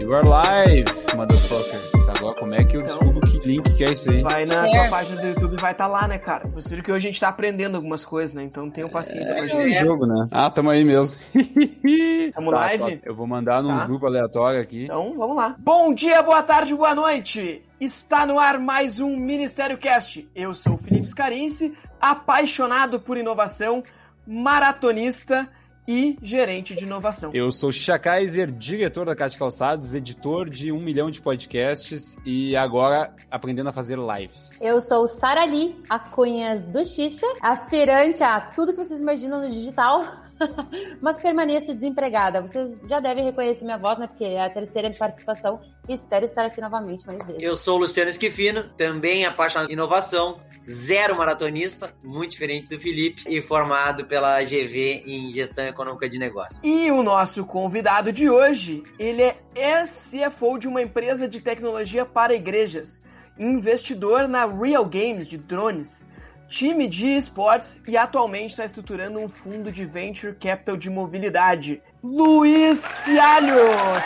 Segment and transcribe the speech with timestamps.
[0.00, 2.08] You are live, motherfuckers.
[2.08, 4.22] Agora, como é que eu descubro que link que é isso aí?
[4.22, 6.48] Vai na tua página do YouTube, vai estar lá, né, cara?
[6.48, 8.42] Você viu que hoje a gente tá aprendendo algumas coisas, né?
[8.42, 9.78] Então tenham paciência com a É gente.
[9.78, 10.26] jogo, né?
[10.32, 11.18] Ah, tamo aí mesmo.
[12.34, 12.96] Tamo Tá, live?
[12.96, 13.02] tá.
[13.04, 13.84] Eu vou mandar num Tá.
[13.86, 14.84] grupo aleatório aqui.
[14.84, 15.54] Então, vamos lá.
[15.58, 17.62] Bom dia, boa tarde, boa noite!
[17.80, 20.28] Está no ar mais um Ministério Cast.
[20.34, 23.82] Eu sou o Felipe Scarinci, apaixonado por inovação,
[24.26, 25.48] maratonista
[25.88, 27.30] e gerente de inovação.
[27.32, 32.54] Eu sou Xixa Kaiser, diretor da Cate Calçados, editor de um milhão de podcasts e
[32.54, 34.60] agora aprendendo a fazer lives.
[34.60, 39.48] Eu sou Sara Lee, a Cunhas do Xixa, aspirante a tudo que vocês imaginam no
[39.48, 40.04] digital,
[41.00, 42.42] mas permaneço desempregada.
[42.42, 44.06] Vocês já devem reconhecer minha voz, né?
[44.06, 47.42] Porque é a terceira participação e espero estar aqui novamente mais vezes.
[47.42, 53.22] Eu sou o Luciano Esquifino, também apaixonado em inovação, zero maratonista, muito diferente do Felipe,
[53.26, 56.62] e formado pela GV em Gestão Econômica de Negócios.
[56.64, 62.34] E o nosso convidado de hoje, ele é CFO de uma empresa de tecnologia para
[62.34, 63.02] igrejas,
[63.38, 66.06] investidor na Real Games de drones,
[66.50, 71.80] time de esportes e atualmente está estruturando um fundo de venture capital de mobilidade.
[72.02, 73.54] Luiz Fialho,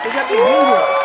[0.03, 1.05] seja bem-vindo.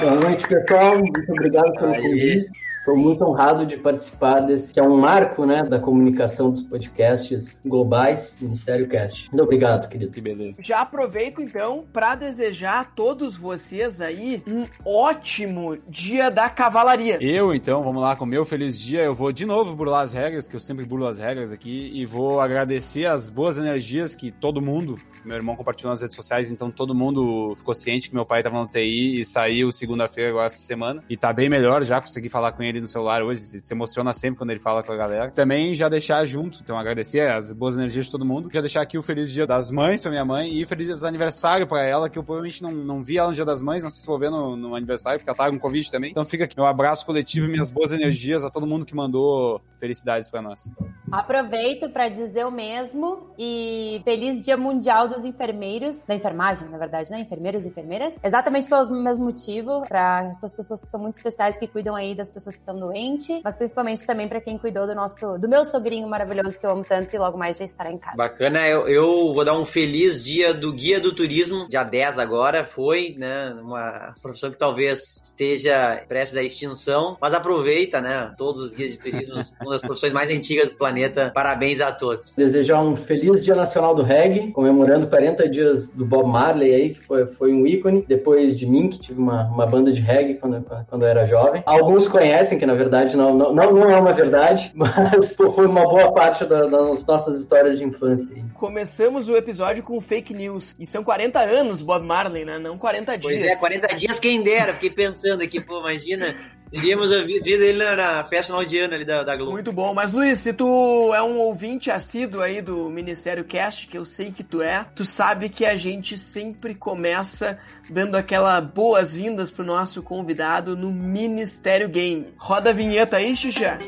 [0.00, 0.98] Boa noite, pessoal.
[0.98, 2.61] Muito obrigado pelo convite.
[2.82, 7.60] Estou muito honrado de participar desse, que é um marco né, da comunicação dos podcasts
[7.64, 9.30] globais, Ministério Cast.
[9.30, 10.10] Muito obrigado, querido.
[10.10, 10.60] Que beleza.
[10.60, 17.18] Já aproveito então para desejar a todos vocês aí um ótimo dia da cavalaria.
[17.20, 19.04] Eu, então, vamos lá com o meu feliz dia.
[19.04, 22.04] Eu vou de novo burlar as regras, que eu sempre burlo as regras aqui, e
[22.04, 26.68] vou agradecer as boas energias que todo mundo, meu irmão compartilhou nas redes sociais, então
[26.68, 30.58] todo mundo ficou ciente que meu pai tava no TI e saiu segunda-feira agora essa
[30.58, 31.00] semana.
[31.08, 34.38] E tá bem melhor já, consegui falar com ele no celular hoje, se emociona sempre
[34.38, 35.30] quando ele fala com a galera.
[35.30, 38.48] Também já deixar junto, então agradecer as boas energias de todo mundo.
[38.52, 41.82] Já deixar aqui o feliz dia das mães pra minha mãe e feliz aniversário pra
[41.82, 44.18] ela, que eu provavelmente não, não vi ela no dia das mães, não se vou
[44.18, 46.10] ver no, no aniversário, porque ela tava com Covid também.
[46.10, 49.60] Então fica aqui meu abraço coletivo e minhas boas energias a todo mundo que mandou
[49.78, 50.70] felicidades pra nós.
[51.10, 57.10] Aproveito para dizer o mesmo e feliz Dia Mundial dos Enfermeiros, da enfermagem, na verdade,
[57.10, 57.20] né?
[57.20, 58.14] Enfermeiros e enfermeiras.
[58.22, 62.30] Exatamente pelo mesmo motivo, para essas pessoas que são muito especiais, que cuidam aí das
[62.30, 66.08] pessoas que estão doentes, mas principalmente também para quem cuidou do nosso, do meu sogrinho
[66.08, 68.16] maravilhoso que eu amo tanto e logo mais já estará em casa.
[68.16, 72.64] Bacana, eu, eu vou dar um feliz dia do Guia do Turismo, dia 10 agora,
[72.64, 78.70] foi, né, uma profissão que talvez esteja prestes à extinção, mas aproveita, né, todos os
[78.72, 82.34] guias de turismo, uma das profissões mais antigas do planeta, parabéns a todos.
[82.36, 87.00] Desejar um feliz Dia Nacional do Reggae, comemorando 40 dias do Bob Marley aí, que
[87.04, 88.04] foi, foi um ícone.
[88.06, 91.62] Depois de mim, que tive uma, uma banda de reggae quando, quando eu era jovem.
[91.66, 96.12] Alguns conhecem, que na verdade não, não, não, é uma verdade, mas foi uma boa
[96.12, 98.36] parte da- das nossas histórias de infância.
[98.54, 100.74] Começamos o episódio com fake news.
[100.78, 102.58] E são 40 anos, Bob Marley, né?
[102.58, 103.40] Não 40 dias.
[103.40, 106.34] Pois é, 40 dias quem dera, fiquei pensando aqui, pô, imagina,
[106.72, 109.52] teríamos ouvido ele na, festa ano ali da, da Globo.
[109.52, 109.92] Muito bom.
[109.92, 114.32] Mas, Luiz, se tu é um ouvinte assíduo aí do Ministério Cast, que eu sei
[114.32, 117.58] que tu é, tu sabe que a gente sempre começa
[117.90, 122.32] dando aquela boas-vindas pro nosso convidado no Ministério Game.
[122.38, 123.78] Roda a vinheta aí, Xuxa.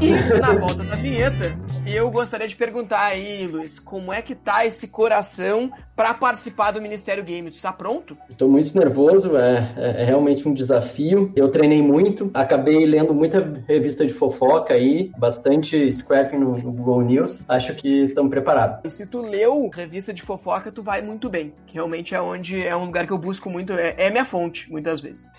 [0.00, 1.56] E na volta da vinheta,
[1.94, 6.80] eu gostaria de perguntar aí, Luiz, como é que tá esse coração pra participar do
[6.82, 7.50] Ministério Game?
[7.50, 8.16] Tu tá pronto?
[8.28, 11.32] Estou muito nervoso, é, é- é realmente um desafio.
[11.36, 17.02] Eu treinei muito, acabei lendo muita revista de fofoca aí, bastante scrapping no, no Google
[17.02, 17.44] News.
[17.48, 18.78] Acho que estamos preparados.
[18.84, 21.52] E se tu leu revista de fofoca, tu vai muito bem.
[21.66, 24.70] Que realmente é onde é um lugar que eu busco muito, é, é minha fonte,
[24.70, 25.30] muitas vezes.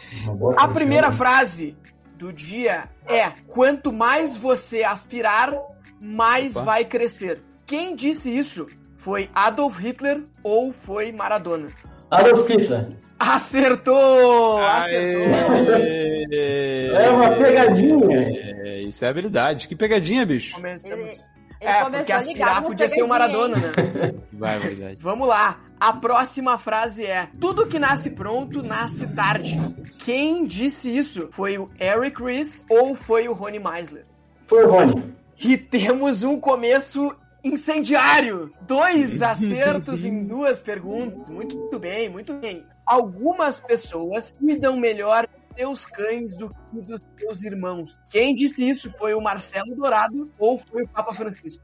[0.58, 1.76] A primeira frase
[2.18, 5.54] do dia é: quanto mais você aspirar,
[6.02, 6.66] mais Opa.
[6.66, 7.40] vai crescer.
[7.66, 8.66] Quem disse isso?
[8.98, 11.70] Foi Adolf Hitler ou foi Maradona?
[12.12, 12.88] Adolf Hitler.
[13.20, 14.58] Acertou!
[14.58, 15.34] Acertou!
[15.76, 16.90] Aê!
[16.92, 18.18] É uma pegadinha.
[18.64, 19.68] É, isso é habilidade.
[19.68, 20.56] Que pegadinha, bicho.
[20.56, 20.96] Começamos.
[20.96, 23.72] Ele- É, porque aspirar podia ser o Maradona, né?
[24.34, 25.00] Vai, verdade.
[25.02, 25.58] Vamos lá.
[25.80, 29.58] A próxima frase é: Tudo que nasce pronto nasce tarde.
[30.00, 31.30] Quem disse isso?
[31.32, 34.06] Foi o Eric Ries ou foi o Rony Meisler?
[34.48, 35.14] Foi o Rony.
[35.40, 38.52] E temos um começo incendiário.
[38.62, 41.28] Dois acertos em duas perguntas.
[41.30, 42.66] Muito, muito bem, muito bem.
[42.86, 48.00] Algumas pessoas cuidam melhor de seus cães do que dos seus irmãos.
[48.10, 48.92] Quem disse isso?
[48.98, 51.64] Foi o Marcelo Dourado ou foi o Papa Francisco?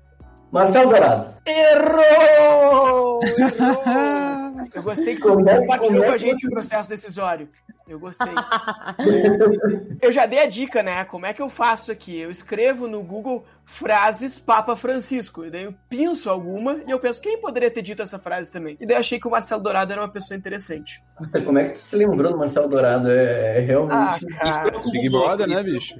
[0.51, 1.33] Marcelo Dourado.
[1.45, 3.19] Errou!
[3.21, 3.21] errou.
[4.73, 7.47] Eu gostei que é- compartilhou com a gente o processo decisório.
[7.87, 8.33] Eu gostei.
[10.01, 11.03] Eu já dei a dica, né?
[11.03, 12.17] Como é que eu faço aqui?
[12.17, 15.45] Eu escrevo no Google frases Papa Francisco.
[15.45, 18.77] E daí eu pinço alguma e eu penso, quem poderia ter dito essa frase também?
[18.79, 21.01] E daí eu achei que o Marcelo Dourado era uma pessoa interessante.
[21.17, 23.09] Puta, como é que tu se lembrou do Marcelo Dourado?
[23.09, 24.25] É, é Ah, realmente.
[24.43, 24.69] Isso cara.
[24.69, 25.95] preocupa Big pouco, Brother, né, bicho?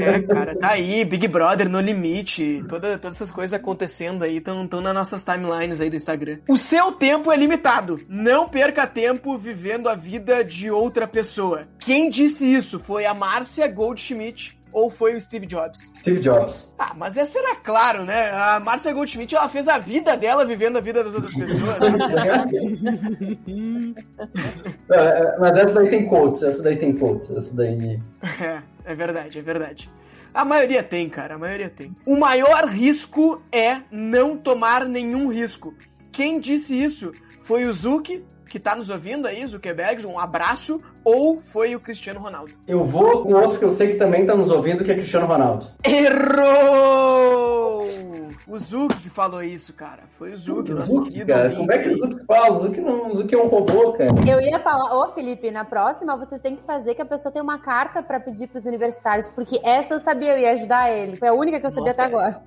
[0.00, 4.64] É, cara, tá aí, Big Brother no limite, toda, todas essas coisas acontecendo aí estão
[4.80, 6.38] nas nossas timelines aí do Instagram.
[6.48, 8.00] O seu tempo é limitado.
[8.08, 11.62] Não perca tempo vivendo a vida de outra pessoa.
[11.78, 12.80] Quem disse isso?
[12.80, 15.92] Foi a Márcia Goldschmidt ou foi o Steve Jobs?
[15.98, 16.72] Steve Jobs.
[16.78, 18.30] Ah, mas essa era claro, né?
[18.30, 21.60] A Márcia Goldschmidt, ela fez a vida dela vivendo a vida das outras pessoas.
[24.90, 27.96] É, é, Mas essa daí tem quotes, essa daí tem quotes, essa daí.
[28.40, 29.90] É, é verdade, é verdade.
[30.32, 31.92] A maioria tem, cara, a maioria tem.
[32.06, 35.74] O maior risco é não tomar nenhum risco.
[36.12, 37.12] Quem disse isso?
[37.42, 42.18] Foi o Zuki, que tá nos ouvindo aí, Zuckerberg, um abraço, ou foi o Cristiano
[42.18, 42.52] Ronaldo?
[42.66, 45.26] Eu vou com outro que eu sei que também tá nos ouvindo, que é Cristiano
[45.26, 45.68] Ronaldo.
[45.84, 47.30] Errou!
[48.50, 50.02] O Zuki que falou isso, cara.
[50.18, 52.50] Foi o Zuki, O nosso Zuki, querido cara, como é que o Zuki fala?
[52.50, 54.10] O Zuki, não, o Zuki é um robô, cara.
[54.26, 57.40] Eu ia falar, ô Felipe, na próxima vocês têm que fazer que a pessoa tem
[57.40, 61.16] uma carta pra pedir pros universitários, porque essa eu sabia, eu ia ajudar ele.
[61.16, 62.42] Foi a única que eu sabia Nossa, até agora.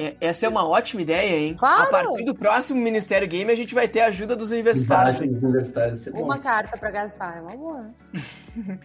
[0.00, 1.54] É, essa é uma ótima ideia, hein?
[1.58, 1.82] Claro!
[1.82, 5.18] A partir do próximo Ministério Game, a gente vai ter a ajuda dos universitários.
[5.18, 6.06] Dos universitários.
[6.06, 6.12] é.
[6.12, 7.88] Uma carta pra gastar, é uma boa.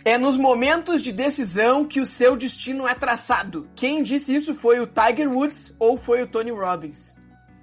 [0.04, 3.66] É nos momentos de decisão que o seu destino é traçado.
[3.74, 7.14] Quem disse isso foi o Tiger Woods ou foi o Tony Robbins?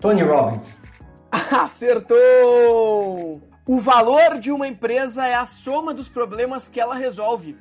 [0.00, 0.76] Tony Robbins.
[1.30, 3.42] Acertou!
[3.66, 7.56] O valor de uma empresa é a soma dos problemas que ela resolve.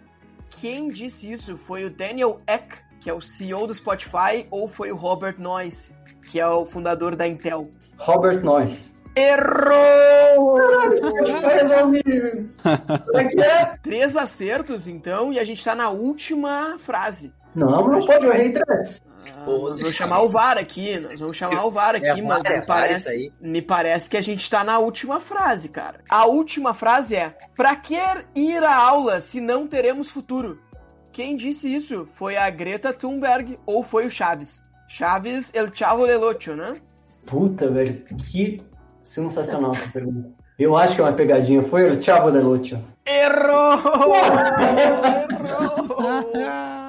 [0.50, 4.92] Quem disse isso foi o Daniel Ek, que é o CEO do Spotify, ou foi
[4.92, 5.96] o Robert Noyce,
[6.30, 7.70] que é o fundador da Intel?
[7.98, 8.94] Robert Noyce.
[9.16, 10.58] Errou!
[13.84, 17.32] Três acertos, então, e a gente tá na última frase.
[17.54, 19.02] Não, não pode, eu errei três.
[19.32, 22.22] Ah, Pô, nós vamos chamar o VAR aqui, nós vamos chamar o VAR aqui, É
[22.22, 26.00] mas é me, VAR parece, me parece que a gente tá na última frase, cara.
[26.10, 27.98] A última frase é: Pra que
[28.36, 30.60] ir à aula se não teremos futuro?
[31.12, 32.08] Quem disse isso?
[32.14, 34.64] Foi a Greta Thunberg ou foi o Chaves?
[34.88, 36.78] Chaves El Chavo del Ocho, né?
[37.26, 38.62] Puta, velho, que
[39.04, 40.30] sensacional essa pergunta.
[40.58, 41.64] Eu acho que é uma pegadinha.
[41.64, 42.80] Foi o Chavo de Lucho.
[43.06, 43.80] Errou!
[45.94, 46.83] Errou!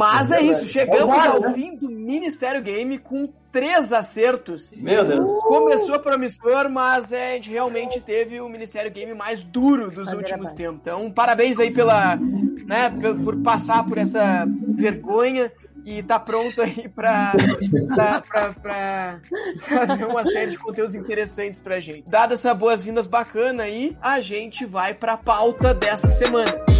[0.00, 1.52] Mas é isso, chegamos É ao né?
[1.52, 4.72] fim do Ministério Game com três acertos.
[4.74, 5.30] Meu Deus.
[5.42, 10.52] Começou promissor, mas é, a gente realmente teve o Ministério Game mais duro dos últimos
[10.52, 10.80] tempos.
[10.80, 12.90] Então, parabéns aí pela, né,
[13.22, 15.52] por passar por essa vergonha
[15.84, 17.32] e tá pronto aí pra,
[17.94, 19.20] pra, pra, pra
[19.62, 22.10] fazer uma série de conteúdos interessantes pra gente.
[22.10, 26.79] Dadas essas boas-vindas bacana aí, a gente vai pra pauta dessa semana.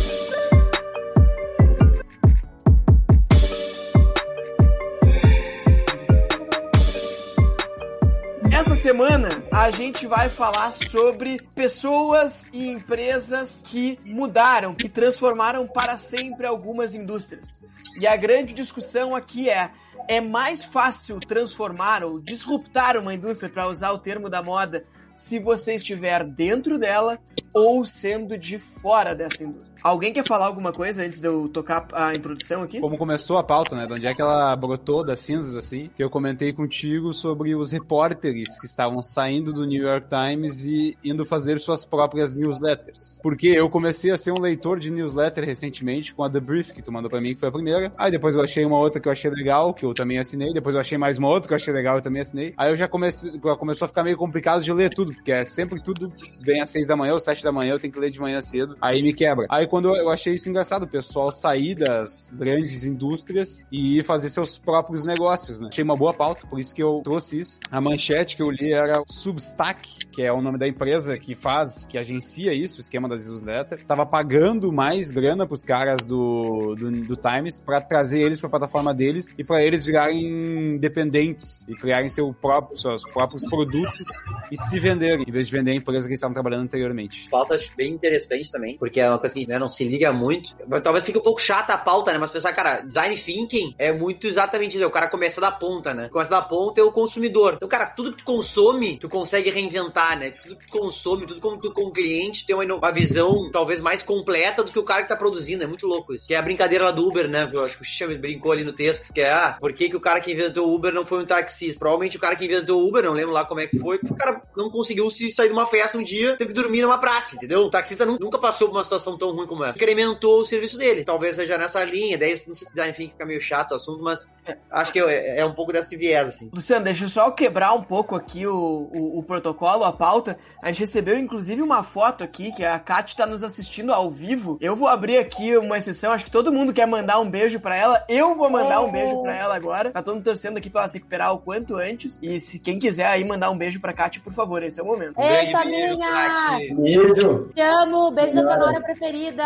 [8.80, 16.46] Semana a gente vai falar sobre pessoas e empresas que mudaram, que transformaram para sempre
[16.46, 17.60] algumas indústrias.
[18.00, 19.68] E a grande discussão aqui é:
[20.08, 24.82] é mais fácil transformar ou disruptar uma indústria, para usar o termo da moda,
[25.14, 27.18] se você estiver dentro dela
[27.52, 29.78] ou sendo de fora dessa indústria?
[29.82, 32.80] Alguém quer falar alguma coisa antes de eu tocar a introdução aqui?
[32.80, 33.86] Como começou a pauta, né?
[33.86, 35.90] De onde é que ela brotou das cinzas, assim?
[35.96, 40.96] Que eu comentei contigo sobre os repórteres que estavam saindo do New York Times e
[41.04, 43.20] indo fazer suas próprias newsletters.
[43.22, 46.82] Porque eu comecei a ser um leitor de newsletter recentemente com a The Brief, que
[46.82, 47.92] tu mandou pra mim, que foi a primeira.
[47.96, 50.52] Aí depois eu achei uma outra que eu achei legal, que eu também assinei.
[50.52, 52.54] Depois eu achei mais uma outra que eu achei legal, eu também assinei.
[52.56, 55.82] Aí eu já comecei, começou a ficar meio complicado de ler tudo, porque é sempre
[55.82, 56.10] tudo
[56.42, 58.40] vem às seis da manhã ou sete da manhã, eu tenho que ler de manhã
[58.40, 58.74] cedo.
[58.80, 59.46] Aí me quebra.
[59.48, 64.58] Aí quando eu, achei isso engraçado, o pessoal sair das grandes indústrias e fazer seus
[64.58, 65.68] próprios negócios, né?
[65.70, 67.60] Achei uma boa pauta, por isso que eu trouxe isso.
[67.70, 71.86] A manchete que eu li era Substack, que é o nome da empresa que faz,
[71.86, 73.84] que agencia isso, o esquema das newsletters.
[73.86, 78.92] Tava pagando mais grana pros caras do, do, do Times pra trazer eles pra plataforma
[78.92, 84.08] deles e pra eles virarem independentes e criarem seu próprio, seus próprios produtos
[84.50, 87.28] e se venderem, em vez de vender a empresa que eles estavam trabalhando anteriormente.
[87.30, 89.84] pauta acho bem interessante também, porque é uma coisa que a gente né, não se
[89.84, 90.54] liga muito.
[90.82, 92.18] Talvez fique um pouco chata a pauta, né?
[92.18, 94.86] Mas pensar, cara, design thinking é muito exatamente isso.
[94.86, 96.08] O cara começa da ponta, né?
[96.08, 97.54] Começa da ponta é o consumidor.
[97.54, 100.30] Então, cara, tudo que tu consome, tu consegue reinventar, né?
[100.30, 104.64] Tudo que tu consome, tudo como tu como cliente tem uma, visão talvez mais completa
[104.64, 105.62] do que o cara que tá produzindo.
[105.62, 106.26] É muito louco isso.
[106.26, 107.48] Que é a brincadeira lá do Uber, né?
[107.52, 109.96] Eu acho que o Xixa brincou ali no texto, que é, ah, por que, que
[109.96, 111.78] o cara que inventou o Uber não foi um taxista?
[111.78, 114.14] Provavelmente o cara que inventou o Uber, não lembro lá como é que foi, o
[114.14, 117.36] cara não conseguiu se sair de uma festa um dia, teve que dormir numa praça,
[117.36, 117.60] entendeu?
[117.62, 119.76] O taxista nunca passou por uma situação tão ruim como essa.
[119.76, 121.04] Incrementou o serviço dele.
[121.04, 124.28] Talvez seja nessa linha, daí não sei se enfim, fica meio chato o assunto, mas
[124.70, 126.50] acho que é, é um pouco desse viés, assim.
[126.52, 130.38] Luciano, deixa eu só quebrar um pouco aqui o, o, o protocolo, a pauta.
[130.62, 134.56] A gente recebeu, inclusive, uma foto aqui, que a Kat tá nos assistindo ao vivo.
[134.60, 137.76] Eu vou abrir aqui uma exceção, acho que todo mundo quer mandar um beijo para
[137.76, 138.04] ela.
[138.08, 139.90] Eu vou mandar um beijo para ela agora.
[139.90, 142.20] Tá todo mundo torcendo aqui pra ela se recuperar o quanto antes.
[142.22, 144.86] E se quem quiser aí mandar um beijo pra Kat, por favor, esse é o
[144.86, 145.18] momento.
[145.18, 146.58] Um Ei, Toninha!
[146.76, 147.50] Beijo!
[147.54, 148.10] Te amo!
[148.12, 149.39] Beijo da tua nora preferida!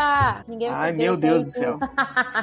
[0.48, 1.78] Ninguém vai Ai, meu Deus do céu.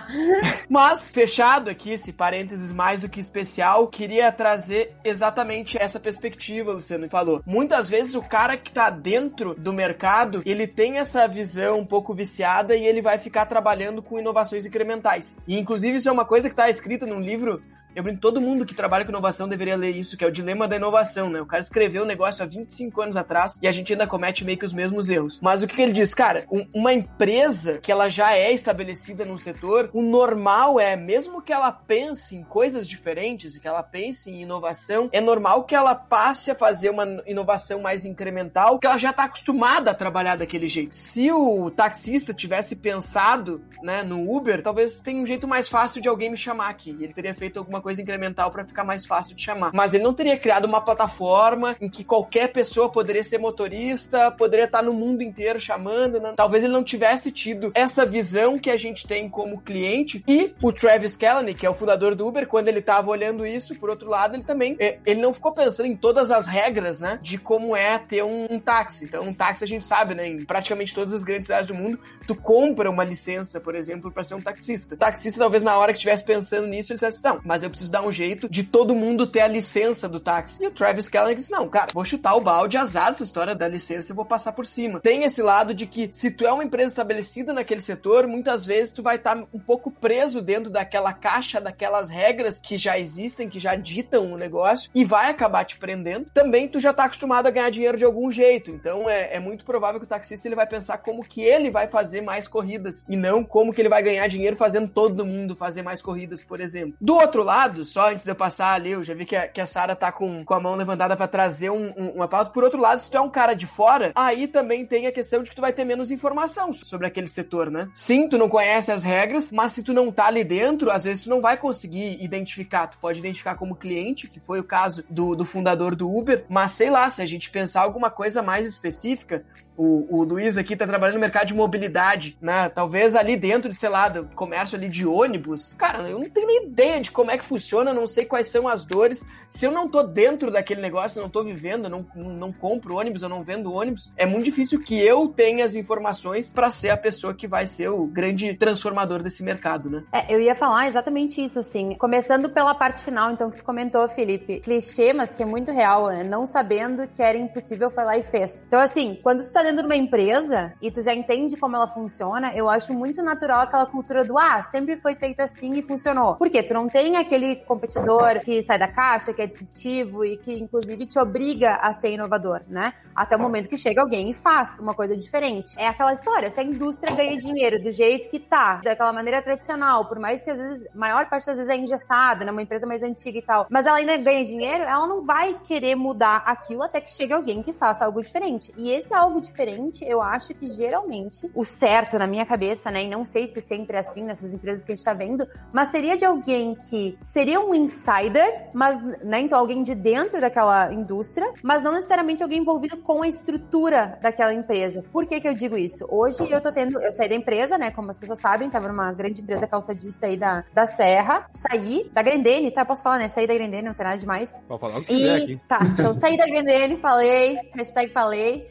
[0.70, 7.06] Mas, fechado aqui, esse parênteses mais do que especial, queria trazer exatamente essa perspectiva, Luciano,
[7.06, 7.42] que falou.
[7.46, 12.14] Muitas vezes o cara que tá dentro do mercado, ele tem essa visão um pouco
[12.14, 15.38] viciada e ele vai ficar trabalhando com inovações incrementais.
[15.48, 17.62] E, inclusive, isso é uma coisa que tá escrita num livro
[17.96, 20.68] eu brinco, todo mundo que trabalha com inovação deveria ler isso, que é o dilema
[20.68, 21.42] da inovação, né?
[21.42, 24.58] O cara escreveu o negócio há 25 anos atrás e a gente ainda comete meio
[24.58, 25.40] que os mesmos erros.
[25.42, 26.14] Mas o que, que ele diz?
[26.14, 31.42] Cara, um, uma empresa que ela já é estabelecida num setor, o normal é, mesmo
[31.42, 35.94] que ela pense em coisas diferentes, que ela pense em inovação, é normal que ela
[35.94, 40.68] passe a fazer uma inovação mais incremental, que ela já está acostumada a trabalhar daquele
[40.68, 40.96] jeito.
[40.96, 46.08] Se o taxista tivesse pensado, né, no Uber, talvez tenha um jeito mais fácil de
[46.08, 46.92] alguém me chamar aqui.
[46.92, 49.72] Ele teria feito alguma coisa incremental para ficar mais fácil de chamar.
[49.74, 54.66] Mas ele não teria criado uma plataforma em que qualquer pessoa poderia ser motorista, poderia
[54.66, 56.20] estar no mundo inteiro chamando.
[56.20, 56.34] Né?
[56.36, 60.22] Talvez ele não tivesse tido essa visão que a gente tem como cliente.
[60.28, 63.76] E o Travis Kalanick, que é o fundador do Uber, quando ele estava olhando isso,
[63.76, 67.20] por outro lado, ele também é, ele não ficou pensando em todas as regras, né,
[67.22, 69.06] de como é ter um, um táxi.
[69.06, 72.00] Então, um táxi a gente sabe, né, em praticamente todas as grandes cidades do mundo,
[72.28, 74.96] tu compra uma licença, por exemplo, para ser um taxista.
[74.96, 77.92] O taxista, talvez na hora que estivesse pensando nisso, ele dissesse, não, mas eu preciso
[77.92, 80.64] dar um jeito de todo mundo ter a licença do táxi.
[80.64, 83.68] E o Travis Kelly disse, não, cara, vou chutar o balde, azar essa história da
[83.68, 85.00] licença e vou passar por cima.
[85.00, 88.94] Tem esse lado de que se tu é uma empresa estabelecida naquele setor, muitas vezes
[88.94, 93.50] tu vai estar tá um pouco preso dentro daquela caixa, daquelas regras que já existem,
[93.50, 96.28] que já ditam o negócio e vai acabar te prendendo.
[96.34, 98.72] Também tu já tá acostumado a ganhar dinheiro de algum jeito.
[98.72, 101.88] Então é, é muito provável que o taxista ele vai pensar como que ele vai
[101.88, 105.82] fazer mais corridas e não como que ele vai ganhar dinheiro fazendo todo mundo fazer
[105.82, 106.96] mais corridas, por exemplo.
[107.00, 109.62] Do outro lado, só antes de eu passar ali, eu já vi que a, que
[109.62, 112.52] a tá com, com a mão levantada para trazer um, um, uma pauta.
[112.52, 115.44] Por outro lado, se tu é um cara de fora, aí também tem a questão
[115.44, 117.90] de que tu vai ter menos informação sobre aquele setor, né?
[117.94, 121.24] Sim, tu não conhece as regras, mas se tu não tá ali dentro, às vezes
[121.24, 122.88] tu não vai conseguir identificar.
[122.88, 126.72] Tu pode identificar como cliente, que foi o caso do, do fundador do Uber, mas
[126.72, 129.46] sei lá, se a gente pensar alguma coisa mais específica,
[129.82, 132.70] o, o Luiz aqui tá trabalhando no mercado de mobilidade, né?
[132.70, 135.74] Talvez ali dentro de, sei lá, do comércio ali de ônibus.
[135.74, 138.68] Cara, eu não tenho nem ideia de como é que funciona, não sei quais são
[138.68, 139.26] as dores.
[139.52, 143.22] Se eu não tô dentro daquele negócio, eu não tô vivendo, não, não compro ônibus,
[143.22, 146.96] eu não vendo ônibus, é muito difícil que eu tenha as informações para ser a
[146.96, 150.04] pessoa que vai ser o grande transformador desse mercado, né?
[150.14, 151.96] É, eu ia falar exatamente isso, assim.
[151.96, 154.62] Começando pela parte final, então, que tu comentou, Felipe.
[154.62, 156.24] Clichê, mas que é muito real, né?
[156.24, 158.64] Não sabendo que era impossível, foi lá e fez.
[158.66, 161.90] Então, assim, quando tu tá dentro de uma empresa e tu já entende como ela
[161.90, 166.38] funciona, eu acho muito natural aquela cultura do ah, sempre foi feito assim e funcionou.
[166.38, 170.54] Porque tu não tem aquele competidor que sai da caixa, que é disruptivo e que
[170.54, 172.94] inclusive te obriga a ser inovador, né?
[173.16, 175.74] Até o momento que chega alguém e faz uma coisa diferente.
[175.78, 180.08] É aquela história, se a indústria ganha dinheiro do jeito que tá, daquela maneira tradicional,
[180.08, 182.52] por mais que às vezes, maior parte das vezes é engessada, né?
[182.52, 185.96] Uma empresa mais antiga e tal, mas ela ainda ganha dinheiro, ela não vai querer
[185.96, 188.72] mudar aquilo até que chegue alguém que faça algo diferente.
[188.78, 193.04] E esse algo diferente, eu acho que geralmente o certo na minha cabeça, né?
[193.04, 195.90] E não sei se sempre é assim nessas empresas que a gente tá vendo, mas
[195.90, 198.98] seria de alguém que seria um insider, mas,
[199.32, 199.40] né?
[199.40, 204.54] Então alguém de dentro daquela indústria, mas não necessariamente alguém envolvido com a estrutura daquela
[204.54, 205.04] empresa.
[205.12, 206.06] Por que que eu digo isso?
[206.10, 207.92] Hoje eu tô tendo, eu saí da empresa, né?
[207.92, 212.22] Como as pessoas sabem, tava numa grande empresa calçadista aí da, da Serra, saí da
[212.22, 212.84] Grendene, tá?
[212.84, 213.30] Posso falar, né?
[213.30, 214.60] Saí da Grendene, não tem nada demais.
[214.68, 215.62] Pode falar o que quiser aqui.
[215.68, 218.70] tá, então saí da Grendene, falei, hashtag falei.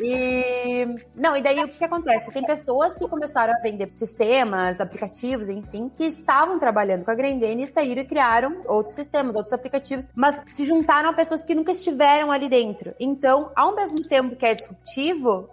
[0.00, 0.86] E.
[1.16, 2.30] Não, e daí o que, que acontece?
[2.32, 7.64] Tem pessoas que começaram a vender sistemas, aplicativos, enfim, que estavam trabalhando com a Grendene
[7.64, 11.72] e saíram e criaram outros sistemas, outros aplicativos, mas se juntaram a pessoas que nunca
[11.72, 12.94] estiveram ali dentro.
[12.98, 15.48] Então, ao mesmo tempo que é disruptivo,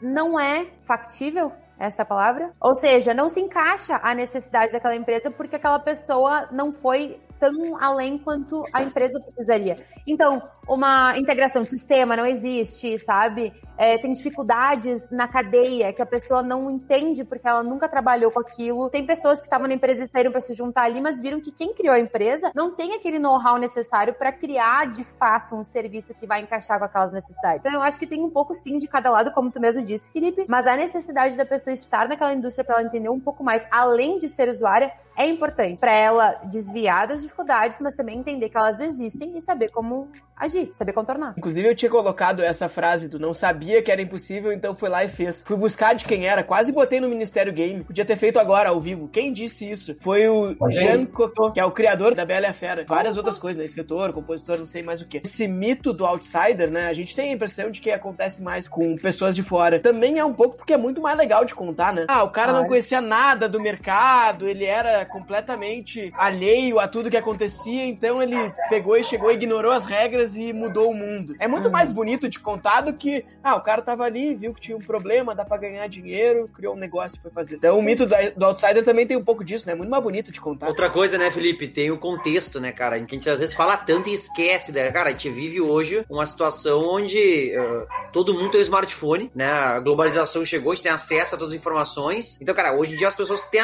[0.00, 2.52] não é factível essa palavra?
[2.60, 7.76] Ou seja, não se encaixa a necessidade daquela empresa porque aquela pessoa não foi tão
[7.80, 9.76] além quanto a empresa precisaria.
[10.06, 13.52] Então, uma integração de sistema não existe, sabe?
[13.76, 18.40] É, tem dificuldades na cadeia que a pessoa não entende porque ela nunca trabalhou com
[18.40, 18.88] aquilo.
[18.88, 21.50] Tem pessoas que estavam na empresa e saíram para se juntar ali, mas viram que
[21.50, 26.14] quem criou a empresa não tem aquele know-how necessário para criar de fato um serviço
[26.14, 27.60] que vai encaixar com aquelas necessidades.
[27.60, 30.12] Então, eu acho que tem um pouco sim de cada lado, como tu mesmo disse,
[30.12, 33.66] Felipe, mas a necessidade da pessoa estar naquela indústria para ela entender um pouco mais,
[33.70, 38.56] além de ser usuária, é importante para ela desviar das dificuldades, mas também entender que
[38.56, 41.34] elas existem e saber como agir, saber contornar.
[41.36, 45.02] Inclusive, eu tinha colocado essa frase do não sabia que era impossível, então fui lá
[45.02, 45.42] e fez.
[45.44, 47.82] Fui buscar de quem era, quase botei no Ministério Game.
[47.84, 49.08] Podia ter feito agora, ao vivo.
[49.08, 49.94] Quem disse isso?
[50.02, 52.84] Foi o Jean Cocteau, que é o criador da Bela e a Fera.
[52.86, 53.66] Várias outras coisas, né?
[53.66, 55.18] Escritor, compositor, não sei mais o que.
[55.18, 56.88] Esse mito do outsider, né?
[56.88, 59.80] A gente tem a impressão de que acontece mais com pessoas de fora.
[59.80, 62.04] Também é um pouco porque é muito mais legal de contar, né?
[62.08, 67.16] Ah, o cara não conhecia nada do mercado, ele era completamente alheio a tudo que
[67.16, 68.36] acontecia, então ele
[68.68, 71.34] pegou e chegou, ignorou as regras e mudou o mundo.
[71.40, 71.72] É muito uhum.
[71.72, 74.80] mais bonito de contar do que, ah, o cara tava ali, viu que tinha um
[74.80, 77.56] problema, dá pra ganhar dinheiro, criou um negócio e foi fazer.
[77.56, 77.82] Então Sim.
[77.82, 79.74] o mito do, do, outsider também tem um pouco disso, né?
[79.74, 80.68] Muito mais bonito de contar.
[80.68, 83.54] Outra coisa, né, Felipe, tem o contexto, né, cara, em que a gente às vezes
[83.54, 84.90] fala tanto e esquece, né?
[84.90, 89.50] Cara, a gente vive hoje uma situação onde uh, todo mundo tem um smartphone, né?
[89.50, 92.38] A globalização chegou, a gente tem acesso a todas as informações.
[92.40, 93.60] Então, cara, hoje em dia as pessoas têm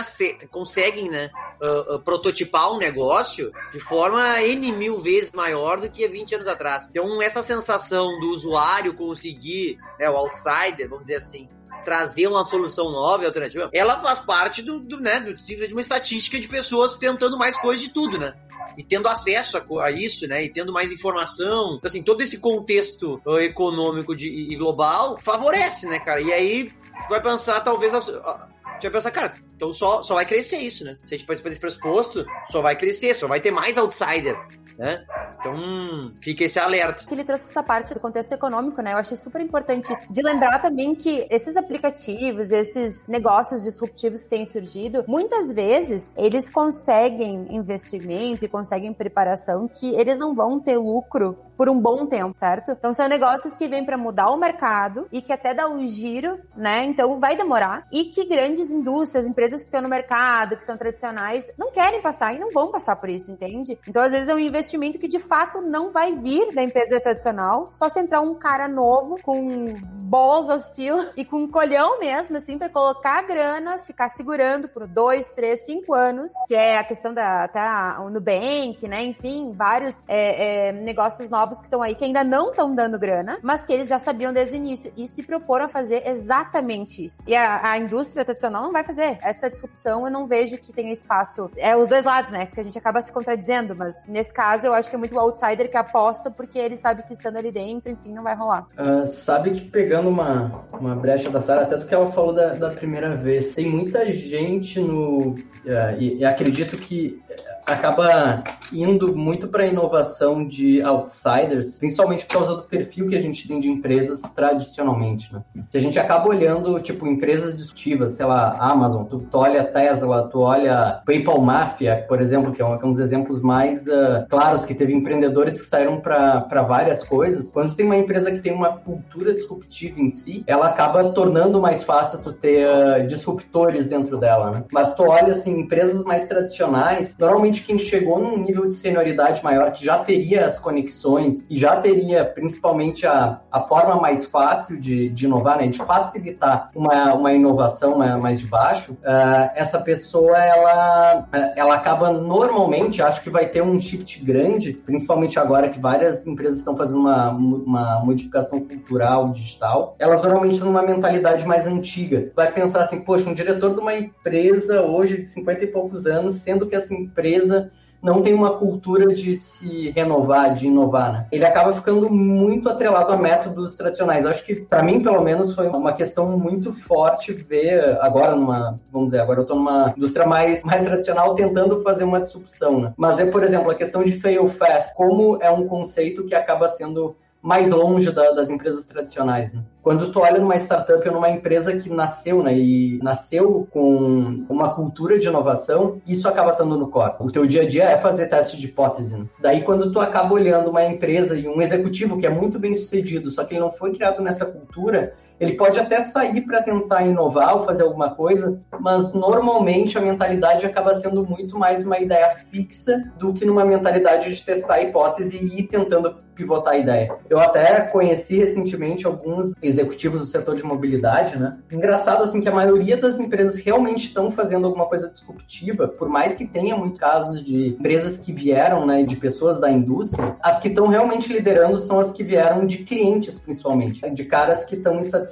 [0.50, 6.04] conseguem, né, uh, uh, prototipar um negócio de forma N mil vezes maior do que
[6.04, 6.88] há 20 anos atrás.
[6.90, 11.48] Então, essa sensação do usuário conseguir, né, o outsider, vamos dizer assim,
[11.84, 15.80] trazer uma solução nova e alternativa, ela faz parte do, do né, do, de uma
[15.80, 18.34] estatística de pessoas tentando mais coisas de tudo, né?
[18.76, 20.44] E tendo acesso a, a isso, né?
[20.44, 21.76] E tendo mais informação.
[21.76, 26.20] Então, assim, todo esse contexto uh, econômico de, e global favorece, né, cara?
[26.20, 26.72] E aí
[27.08, 28.48] vai pensar, talvez, a, a,
[28.80, 30.96] vai pensar, cara, então só, só vai crescer isso, né?
[31.04, 34.36] Se a gente participar desse pressuposto, só vai crescer, só vai ter mais outsider
[34.78, 35.04] né?
[35.38, 37.04] Então, fica esse alerta.
[37.04, 38.92] Que ele trouxe essa parte do contexto econômico, né?
[38.92, 40.12] Eu achei super importante isso.
[40.12, 46.50] De lembrar também que esses aplicativos, esses negócios disruptivos que têm surgido, muitas vezes eles
[46.50, 52.34] conseguem investimento e conseguem preparação que eles não vão ter lucro por um bom tempo,
[52.34, 52.72] certo?
[52.72, 56.38] Então são negócios que vêm para mudar o mercado e que até dá um giro,
[56.56, 56.84] né?
[56.84, 61.46] Então vai demorar e que grandes indústrias, empresas que estão no mercado, que são tradicionais,
[61.58, 63.78] não querem passar e não vão passar por isso, entende?
[63.86, 67.66] Então às vezes é um investimento que de fato não vai vir da empresa tradicional,
[67.70, 72.58] só se entrar um cara novo com balls hostil e com um colhão mesmo, assim,
[72.58, 77.12] para colocar a grana, ficar segurando por dois, três, cinco anos, que é a questão
[77.12, 77.60] da até
[78.00, 79.04] o Nubank, né?
[79.04, 82.98] Enfim, vários é, é, negócios novos novos que estão aí que ainda não estão dando
[82.98, 87.04] grana, mas que eles já sabiam desde o início e se proporam a fazer exatamente
[87.04, 87.22] isso.
[87.26, 89.18] E a, a indústria tradicional não vai fazer.
[89.22, 91.50] Essa disrupção eu não vejo que tenha espaço.
[91.56, 92.46] É os dois lados, né?
[92.46, 95.20] Que a gente acaba se contradizendo, mas nesse caso eu acho que é muito o
[95.20, 98.66] outsider que aposta porque ele sabe que estando ali dentro, enfim, não vai rolar.
[98.78, 102.54] Uh, sabe que pegando uma, uma brecha da Sara, até do que ela falou da,
[102.54, 105.30] da primeira vez, tem muita gente no.
[105.30, 107.20] Uh, e, e acredito que
[107.66, 113.20] acaba indo muito para a inovação de outsiders, principalmente por causa do perfil que a
[113.20, 115.32] gente tem de empresas tradicionalmente.
[115.32, 115.42] Né?
[115.70, 120.28] Se a gente acaba olhando, tipo, empresas disruptivas, sei lá, Amazon, tu, tu olha Tesla,
[120.28, 123.86] tu olha PayPal Mafia, por exemplo, que é um, que é um dos exemplos mais
[123.86, 127.50] uh, claros, que teve empreendedores que saíram para várias coisas.
[127.50, 131.82] Quando tem uma empresa que tem uma cultura disruptiva em si, ela acaba tornando mais
[131.82, 134.50] fácil tu ter uh, disruptores dentro dela.
[134.50, 134.64] Né?
[134.72, 139.44] Mas tu olha, assim, empresas mais tradicionais, normalmente realmente quem chegou num nível de senioridade
[139.44, 144.80] maior, que já teria as conexões e já teria principalmente a, a forma mais fácil
[144.80, 150.36] de, de inovar, né, de facilitar uma, uma inovação mais de baixo, uh, essa pessoa
[150.38, 156.26] ela, ela acaba normalmente, acho que vai ter um shift grande, principalmente agora que várias
[156.26, 162.30] empresas estão fazendo uma, uma modificação cultural digital, elas normalmente estão numa mentalidade mais antiga.
[162.34, 166.34] Vai pensar assim, poxa, um diretor de uma empresa hoje de 50 e poucos anos,
[166.34, 167.70] sendo que essa empresa empresa
[168.02, 171.26] não tem uma cultura de se renovar, de inovar, né?
[171.30, 174.26] Ele acaba ficando muito atrelado a métodos tradicionais.
[174.26, 179.08] Acho que, para mim, pelo menos, foi uma questão muito forte ver agora numa, vamos
[179.08, 182.92] dizer, agora eu tô numa indústria mais, mais tradicional tentando fazer uma disrupção, né?
[182.96, 186.66] Mas é, por exemplo, a questão de fail fast, como é um conceito que acaba
[186.66, 189.62] sendo mais longe da, das empresas tradicionais, né?
[189.82, 194.72] Quando tu olha numa startup ou numa empresa que nasceu, né, e nasceu com uma
[194.76, 197.14] cultura de inovação, isso acaba estando no core.
[197.18, 199.16] O teu dia a dia é fazer teste de hipótese.
[199.16, 199.26] Né?
[199.40, 203.28] Daí quando tu acaba olhando uma empresa e um executivo que é muito bem sucedido,
[203.28, 207.56] só que ele não foi criado nessa cultura, Ele pode até sair para tentar inovar
[207.56, 213.02] ou fazer alguma coisa, mas normalmente a mentalidade acaba sendo muito mais uma ideia fixa
[213.18, 217.16] do que numa mentalidade de testar a hipótese e ir tentando pivotar a ideia.
[217.28, 221.50] Eu até conheci recentemente alguns executivos do setor de mobilidade, né?
[221.72, 226.36] Engraçado assim que a maioria das empresas realmente estão fazendo alguma coisa disruptiva, por mais
[226.36, 230.68] que tenha muitos casos de empresas que vieram, né, de pessoas da indústria, as que
[230.68, 235.31] estão realmente liderando são as que vieram de clientes, principalmente, de caras que estão insatisfeitos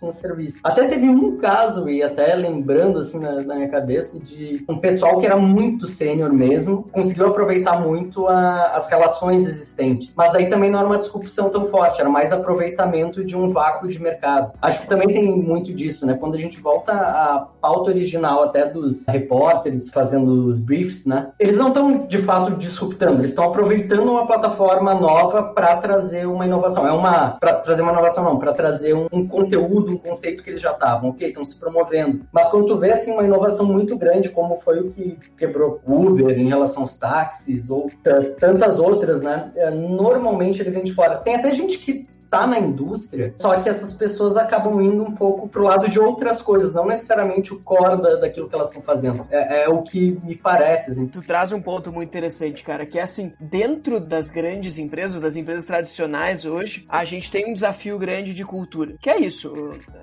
[0.00, 0.58] com o serviço.
[0.64, 5.18] Até teve um caso, e até lembrando assim na, na minha cabeça, de um pessoal
[5.18, 10.14] que era muito sênior mesmo, conseguiu aproveitar muito a, as relações existentes.
[10.16, 13.88] Mas daí também não era uma disrupção tão forte, era mais aproveitamento de um vácuo
[13.88, 14.52] de mercado.
[14.60, 16.14] Acho que também tem muito disso, né?
[16.14, 21.30] Quando a gente volta à pauta original até dos repórteres fazendo os briefs, né?
[21.38, 26.46] Eles não estão de fato disruptando, eles estão aproveitando uma plataforma nova para trazer uma
[26.46, 26.86] inovação.
[26.86, 30.50] É uma para trazer uma inovação não, para trazer um, um, conteúdo, um conceito que
[30.50, 32.26] eles já estavam, ok, estão se promovendo.
[32.32, 36.38] Mas quando tu vê assim uma inovação muito grande, como foi o que quebrou Uber
[36.38, 37.90] em relação aos táxis ou
[38.38, 39.50] tantas outras, né?
[39.56, 41.18] É, normalmente ele vem de fora.
[41.18, 45.48] Tem até gente que está na indústria, só que essas pessoas acabam indo um pouco
[45.48, 49.26] pro lado de outras coisas, não necessariamente o core da, daquilo que elas estão fazendo.
[49.30, 50.92] É, é, o que me parece.
[50.92, 51.08] Assim.
[51.08, 55.34] Tu traz um ponto muito interessante, cara, que é assim, dentro das grandes empresas, das
[55.34, 58.94] empresas tradicionais hoje, a gente tem um desafio grande de cultura.
[59.00, 59.52] Que é isso,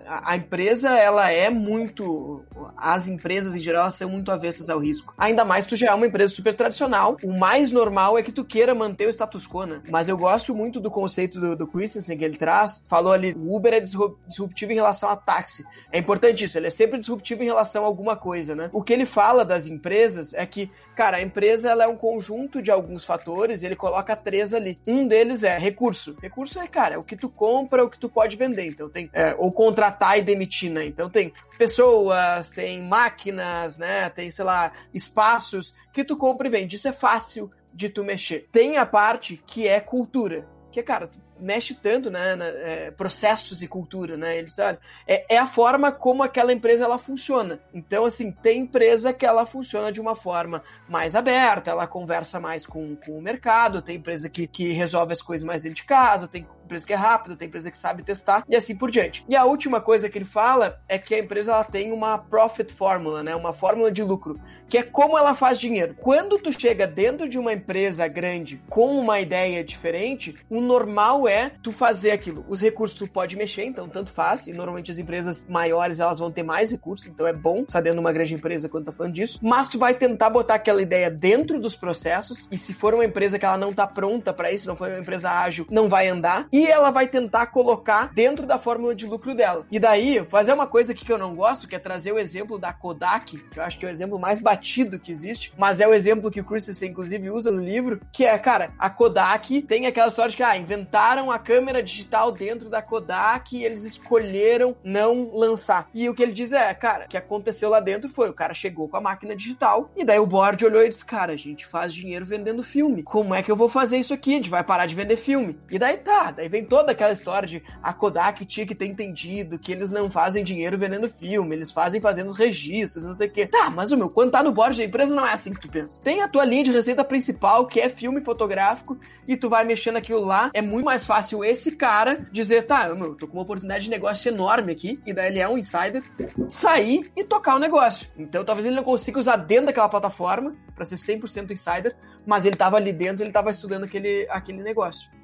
[0.05, 2.43] a, a empresa, ela é muito...
[2.75, 5.13] As empresas, em geral, são muito avessas ao risco.
[5.17, 8.43] Ainda mais tu já é uma empresa super tradicional, o mais normal é que tu
[8.43, 9.81] queira manter o status quo, né?
[9.89, 13.55] Mas eu gosto muito do conceito do, do Christensen, que ele traz, falou ali, o
[13.55, 15.65] Uber é disruptivo em relação a táxi.
[15.91, 18.69] É importante isso, ele é sempre disruptivo em relação a alguma coisa, né?
[18.73, 22.61] O que ele fala das empresas é que, cara, a empresa ela é um conjunto
[22.61, 24.77] de alguns fatores, ele coloca três ali.
[24.87, 26.15] Um deles é recurso.
[26.21, 28.65] Recurso é, cara, é o que tu compra, o que tu pode vender.
[28.65, 30.85] Então tem, é, ou contratar e demitir, né?
[30.85, 34.09] Então tem pessoas, tem máquinas, né?
[34.09, 36.75] Tem, sei lá, espaços que tu compra e vende.
[36.75, 38.47] Isso é fácil de tu mexer.
[38.51, 40.47] Tem a parte que é cultura.
[40.71, 44.37] Que, cara, tu mexe tanto, né, na, é, processos e cultura, né?
[44.37, 47.59] Eles, sabe, é, é, a forma como aquela empresa ela funciona.
[47.73, 52.65] Então, assim, tem empresa que ela funciona de uma forma mais aberta, ela conversa mais
[52.65, 56.27] com, com o mercado, tem empresa que, que resolve as coisas mais dentro de casa,
[56.27, 59.25] tem empresa que é rápida, tem empresa que sabe testar e assim por diante.
[59.27, 62.73] E a última coisa que ele fala é que a empresa ela tem uma profit
[62.73, 63.35] formula, né?
[63.35, 64.35] Uma fórmula de lucro,
[64.67, 65.95] que é como ela faz dinheiro.
[65.99, 71.51] Quando tu chega dentro de uma empresa grande com uma ideia diferente, o normal é
[71.63, 72.45] tu fazer aquilo.
[72.47, 76.31] Os recursos tu pode mexer, então tanto faz, e normalmente as empresas maiores elas vão
[76.31, 79.13] ter mais recursos, então é bom estar dentro de uma grande empresa quando tá falando
[79.13, 83.05] disso, mas tu vai tentar botar aquela ideia dentro dos processos, e se for uma
[83.05, 86.07] empresa que ela não tá pronta para isso, não foi uma empresa ágil, não vai
[86.07, 89.63] andar e ela vai tentar colocar dentro da fórmula de lucro dela.
[89.69, 92.57] E daí, fazer uma coisa aqui que eu não gosto, que é trazer o exemplo
[92.57, 95.87] da Kodak, que eu acho que é o exemplo mais batido que existe, mas é
[95.87, 99.85] o exemplo que o Christensen, inclusive, usa no livro, que é, cara, a Kodak tem
[99.85, 104.75] aquela história de que, ah, inventaram a câmera digital dentro da Kodak e eles escolheram
[104.83, 105.87] não lançar.
[105.93, 108.55] E o que ele diz é, cara, o que aconteceu lá dentro foi, o cara
[108.55, 111.67] chegou com a máquina digital, e daí o board olhou e disse, cara, a gente
[111.67, 113.03] faz dinheiro vendendo filme.
[113.03, 114.33] Como é que eu vou fazer isso aqui?
[114.33, 115.55] A gente vai parar de vender filme.
[115.69, 118.85] E daí tá, daí Aí vem toda aquela história de a Kodak tinha que ter
[118.85, 123.31] entendido que eles não fazem dinheiro vendendo filme, eles fazem fazendo registros, não sei o
[123.31, 123.45] quê.
[123.45, 125.67] Tá, mas o meu, quando tá no board da empresa não é assim que tu
[125.67, 126.01] pensa.
[126.01, 129.97] Tem a tua linha de receita principal, que é filme fotográfico, e tu vai mexendo
[129.97, 130.49] aquilo lá.
[130.53, 134.29] É muito mais fácil esse cara dizer, tá, meu, tô com uma oportunidade de negócio
[134.29, 136.01] enorme aqui, e daí ele é um insider,
[136.47, 138.07] sair e tocar o negócio.
[138.17, 141.93] Então talvez ele não consiga usar dentro daquela plataforma para ser 100% insider,
[142.25, 145.16] mas ele tava ali dentro, ele tava estudando aquele, aquele negócio.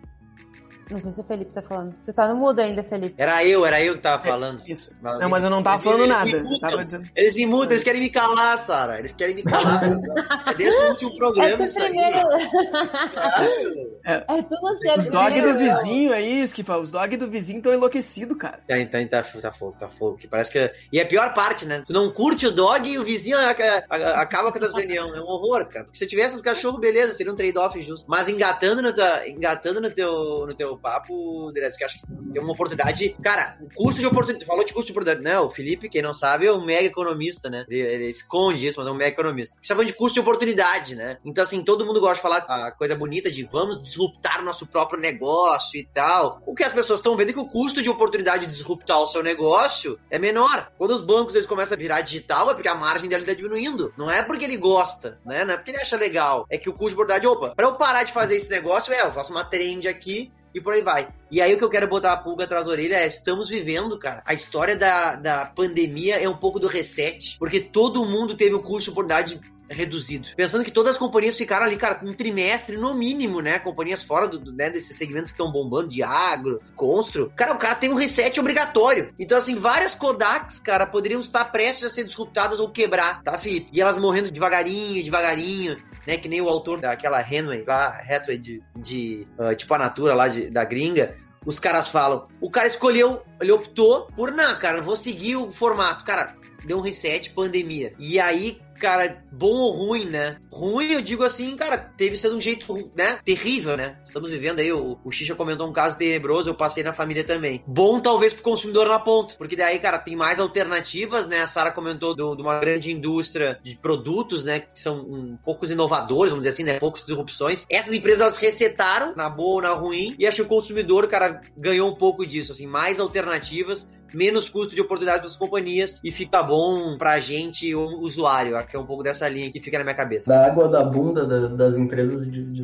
[0.93, 1.91] Não sei se o Felipe tá falando.
[1.99, 3.15] Você tá no mudo ainda, Felipe.
[3.17, 4.62] Era eu, era eu que tava falando.
[4.63, 4.91] É, isso.
[5.01, 6.49] Não, mas eu não tava eles, falando eles nada.
[6.49, 7.10] Me tava dizendo...
[7.15, 8.99] Eles me mudam, eles querem me calar, Sara.
[8.99, 9.82] Eles querem me calar.
[10.45, 12.17] é desde o último programa é isso primeiro...
[12.29, 13.97] aí.
[14.06, 14.99] é, é tudo certo.
[14.99, 18.60] Os dog do vizinho aí, Esquifa, os dog do vizinho estão enlouquecidos, cara.
[18.67, 20.17] Tá, então tá, tá fogo, tá fogo.
[20.17, 20.71] Que parece que...
[20.91, 21.82] E a pior parte, né?
[21.84, 25.15] Tu não curte o dog e o vizinho acaba com as reuniões.
[25.15, 25.88] É um horror, cara.
[25.91, 28.06] Se eu tivesse os cachorros, beleza, seria um trade-off justo.
[28.08, 32.41] Mas engatando no, teu, engatando no, teu, no teu papo, direto, que acho que tem
[32.41, 33.15] uma oportunidade.
[33.24, 34.46] Cara, o custo de oportunidade.
[34.46, 35.24] Falou de custo de oportunidade.
[35.24, 37.65] Não, o Felipe, quem não sabe, é um mega economista, né?
[37.69, 39.56] Ele, ele esconde isso, mas é um mega economista.
[39.56, 41.17] A gente tá falando de custo de oportunidade, né?
[41.24, 44.65] Então, assim, todo mundo gosta de falar a coisa bonita de vamos disruptar o nosso
[44.65, 46.41] próprio negócio e tal.
[46.46, 49.08] O que as pessoas estão vendo é que o custo de oportunidade de disruptar o
[49.08, 50.72] seu negócio é menor.
[50.78, 53.93] Quando os bancos eles começam a virar digital, é porque a margem dele tá diminuindo.
[53.98, 55.46] Não é porque ele gosta, né?
[55.46, 56.46] Não é porque ele acha legal.
[56.50, 59.02] É que o custo de oportunidade, opa, pra eu parar de fazer esse negócio, é,
[59.02, 61.07] eu faço uma trend aqui e por aí vai.
[61.31, 63.97] E aí o que eu quero botar a pulga atrás da orelha é, estamos vivendo,
[63.97, 68.55] cara, a história da, da pandemia é um pouco do reset, porque todo mundo teve
[68.55, 70.27] o curso de oportunidade reduzido.
[70.35, 73.59] Pensando que todas as companhias ficaram ali, cara, um trimestre no mínimo, né?
[73.59, 77.31] Companhias fora do, do né, desses segmentos que estão bombando, de agro, constro.
[77.35, 79.09] Cara, o cara tem um reset obrigatório.
[79.19, 83.69] Então, assim, várias Kodaks, cara, poderiam estar prestes a ser disruptadas ou quebrar, tá, Felipe?
[83.71, 85.77] E elas morrendo devagarinho, devagarinho.
[86.05, 90.13] Né, que nem o autor daquela Henway lá, Hathaway de, de uh, tipo a Natura
[90.13, 94.81] lá de, da gringa, os caras falam, o cara escolheu, ele optou por, não, cara,
[94.81, 96.05] vou seguir o formato.
[96.05, 96.33] Cara,
[96.65, 97.91] deu um reset, pandemia.
[97.99, 100.38] E aí, cara, bom ou ruim, né?
[100.51, 103.19] Ruim, eu digo assim, cara, teve sido um jeito, né?
[103.23, 103.97] Terrível, né?
[104.05, 107.63] Estamos vivendo aí, o, o Xixa comentou um caso tenebroso, eu passei na família também.
[107.67, 111.41] Bom, talvez, pro consumidor na ponta, porque daí, cara, tem mais alternativas, né?
[111.41, 114.59] A Sara comentou de uma grande indústria de produtos, né?
[114.59, 116.79] Que são um, poucos inovadores, vamos dizer assim, né?
[116.79, 117.65] Poucas disrupções.
[117.69, 121.41] Essas empresas, elas resetaram, na boa ou na ruim, e acho que o consumidor, cara,
[121.57, 126.12] ganhou um pouco disso, assim, mais alternativas, menos custo de oportunidade para as companhias e
[126.12, 129.84] fica bom pra gente, o usuário, que é um pouco dessa linha que fica na
[129.84, 130.30] minha cabeça.
[130.30, 132.63] Da água da bunda da, das empresas de, de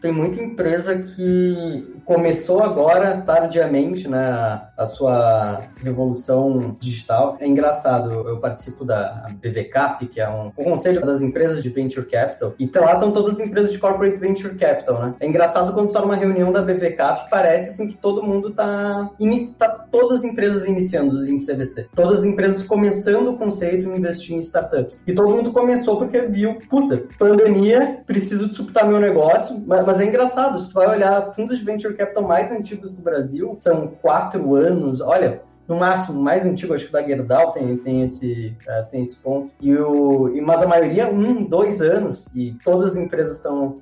[0.00, 7.36] tem muita empresa que começou agora, tardiamente, né, a sua revolução digital.
[7.40, 12.06] É engraçado, eu participo da BVCAP, que é um, um conselho das empresas de Venture
[12.06, 15.14] Capital, e lá estão todas as empresas de Corporate Venture Capital, né?
[15.20, 19.10] É engraçado quando está numa reunião da BVCAP, parece assim que todo mundo está
[19.58, 21.88] tá todas as empresas iniciando em CVC.
[21.94, 25.00] Todas as empresas começando o conceito de investir em startups.
[25.06, 30.04] E todo mundo começou porque viu, puta, pandemia, preciso disruptar meu negócio, mas, mas, é
[30.04, 34.54] engraçado, se tu vai olhar fundos de venture capital mais antigos do Brasil, são quatro
[34.54, 39.02] anos, olha, no máximo, mais antigo, acho que da Gerdau tem, tem, esse, uh, tem
[39.02, 39.50] esse ponto.
[39.60, 43.74] E o, e, mas a maioria, um, dois anos, e todas as empresas estão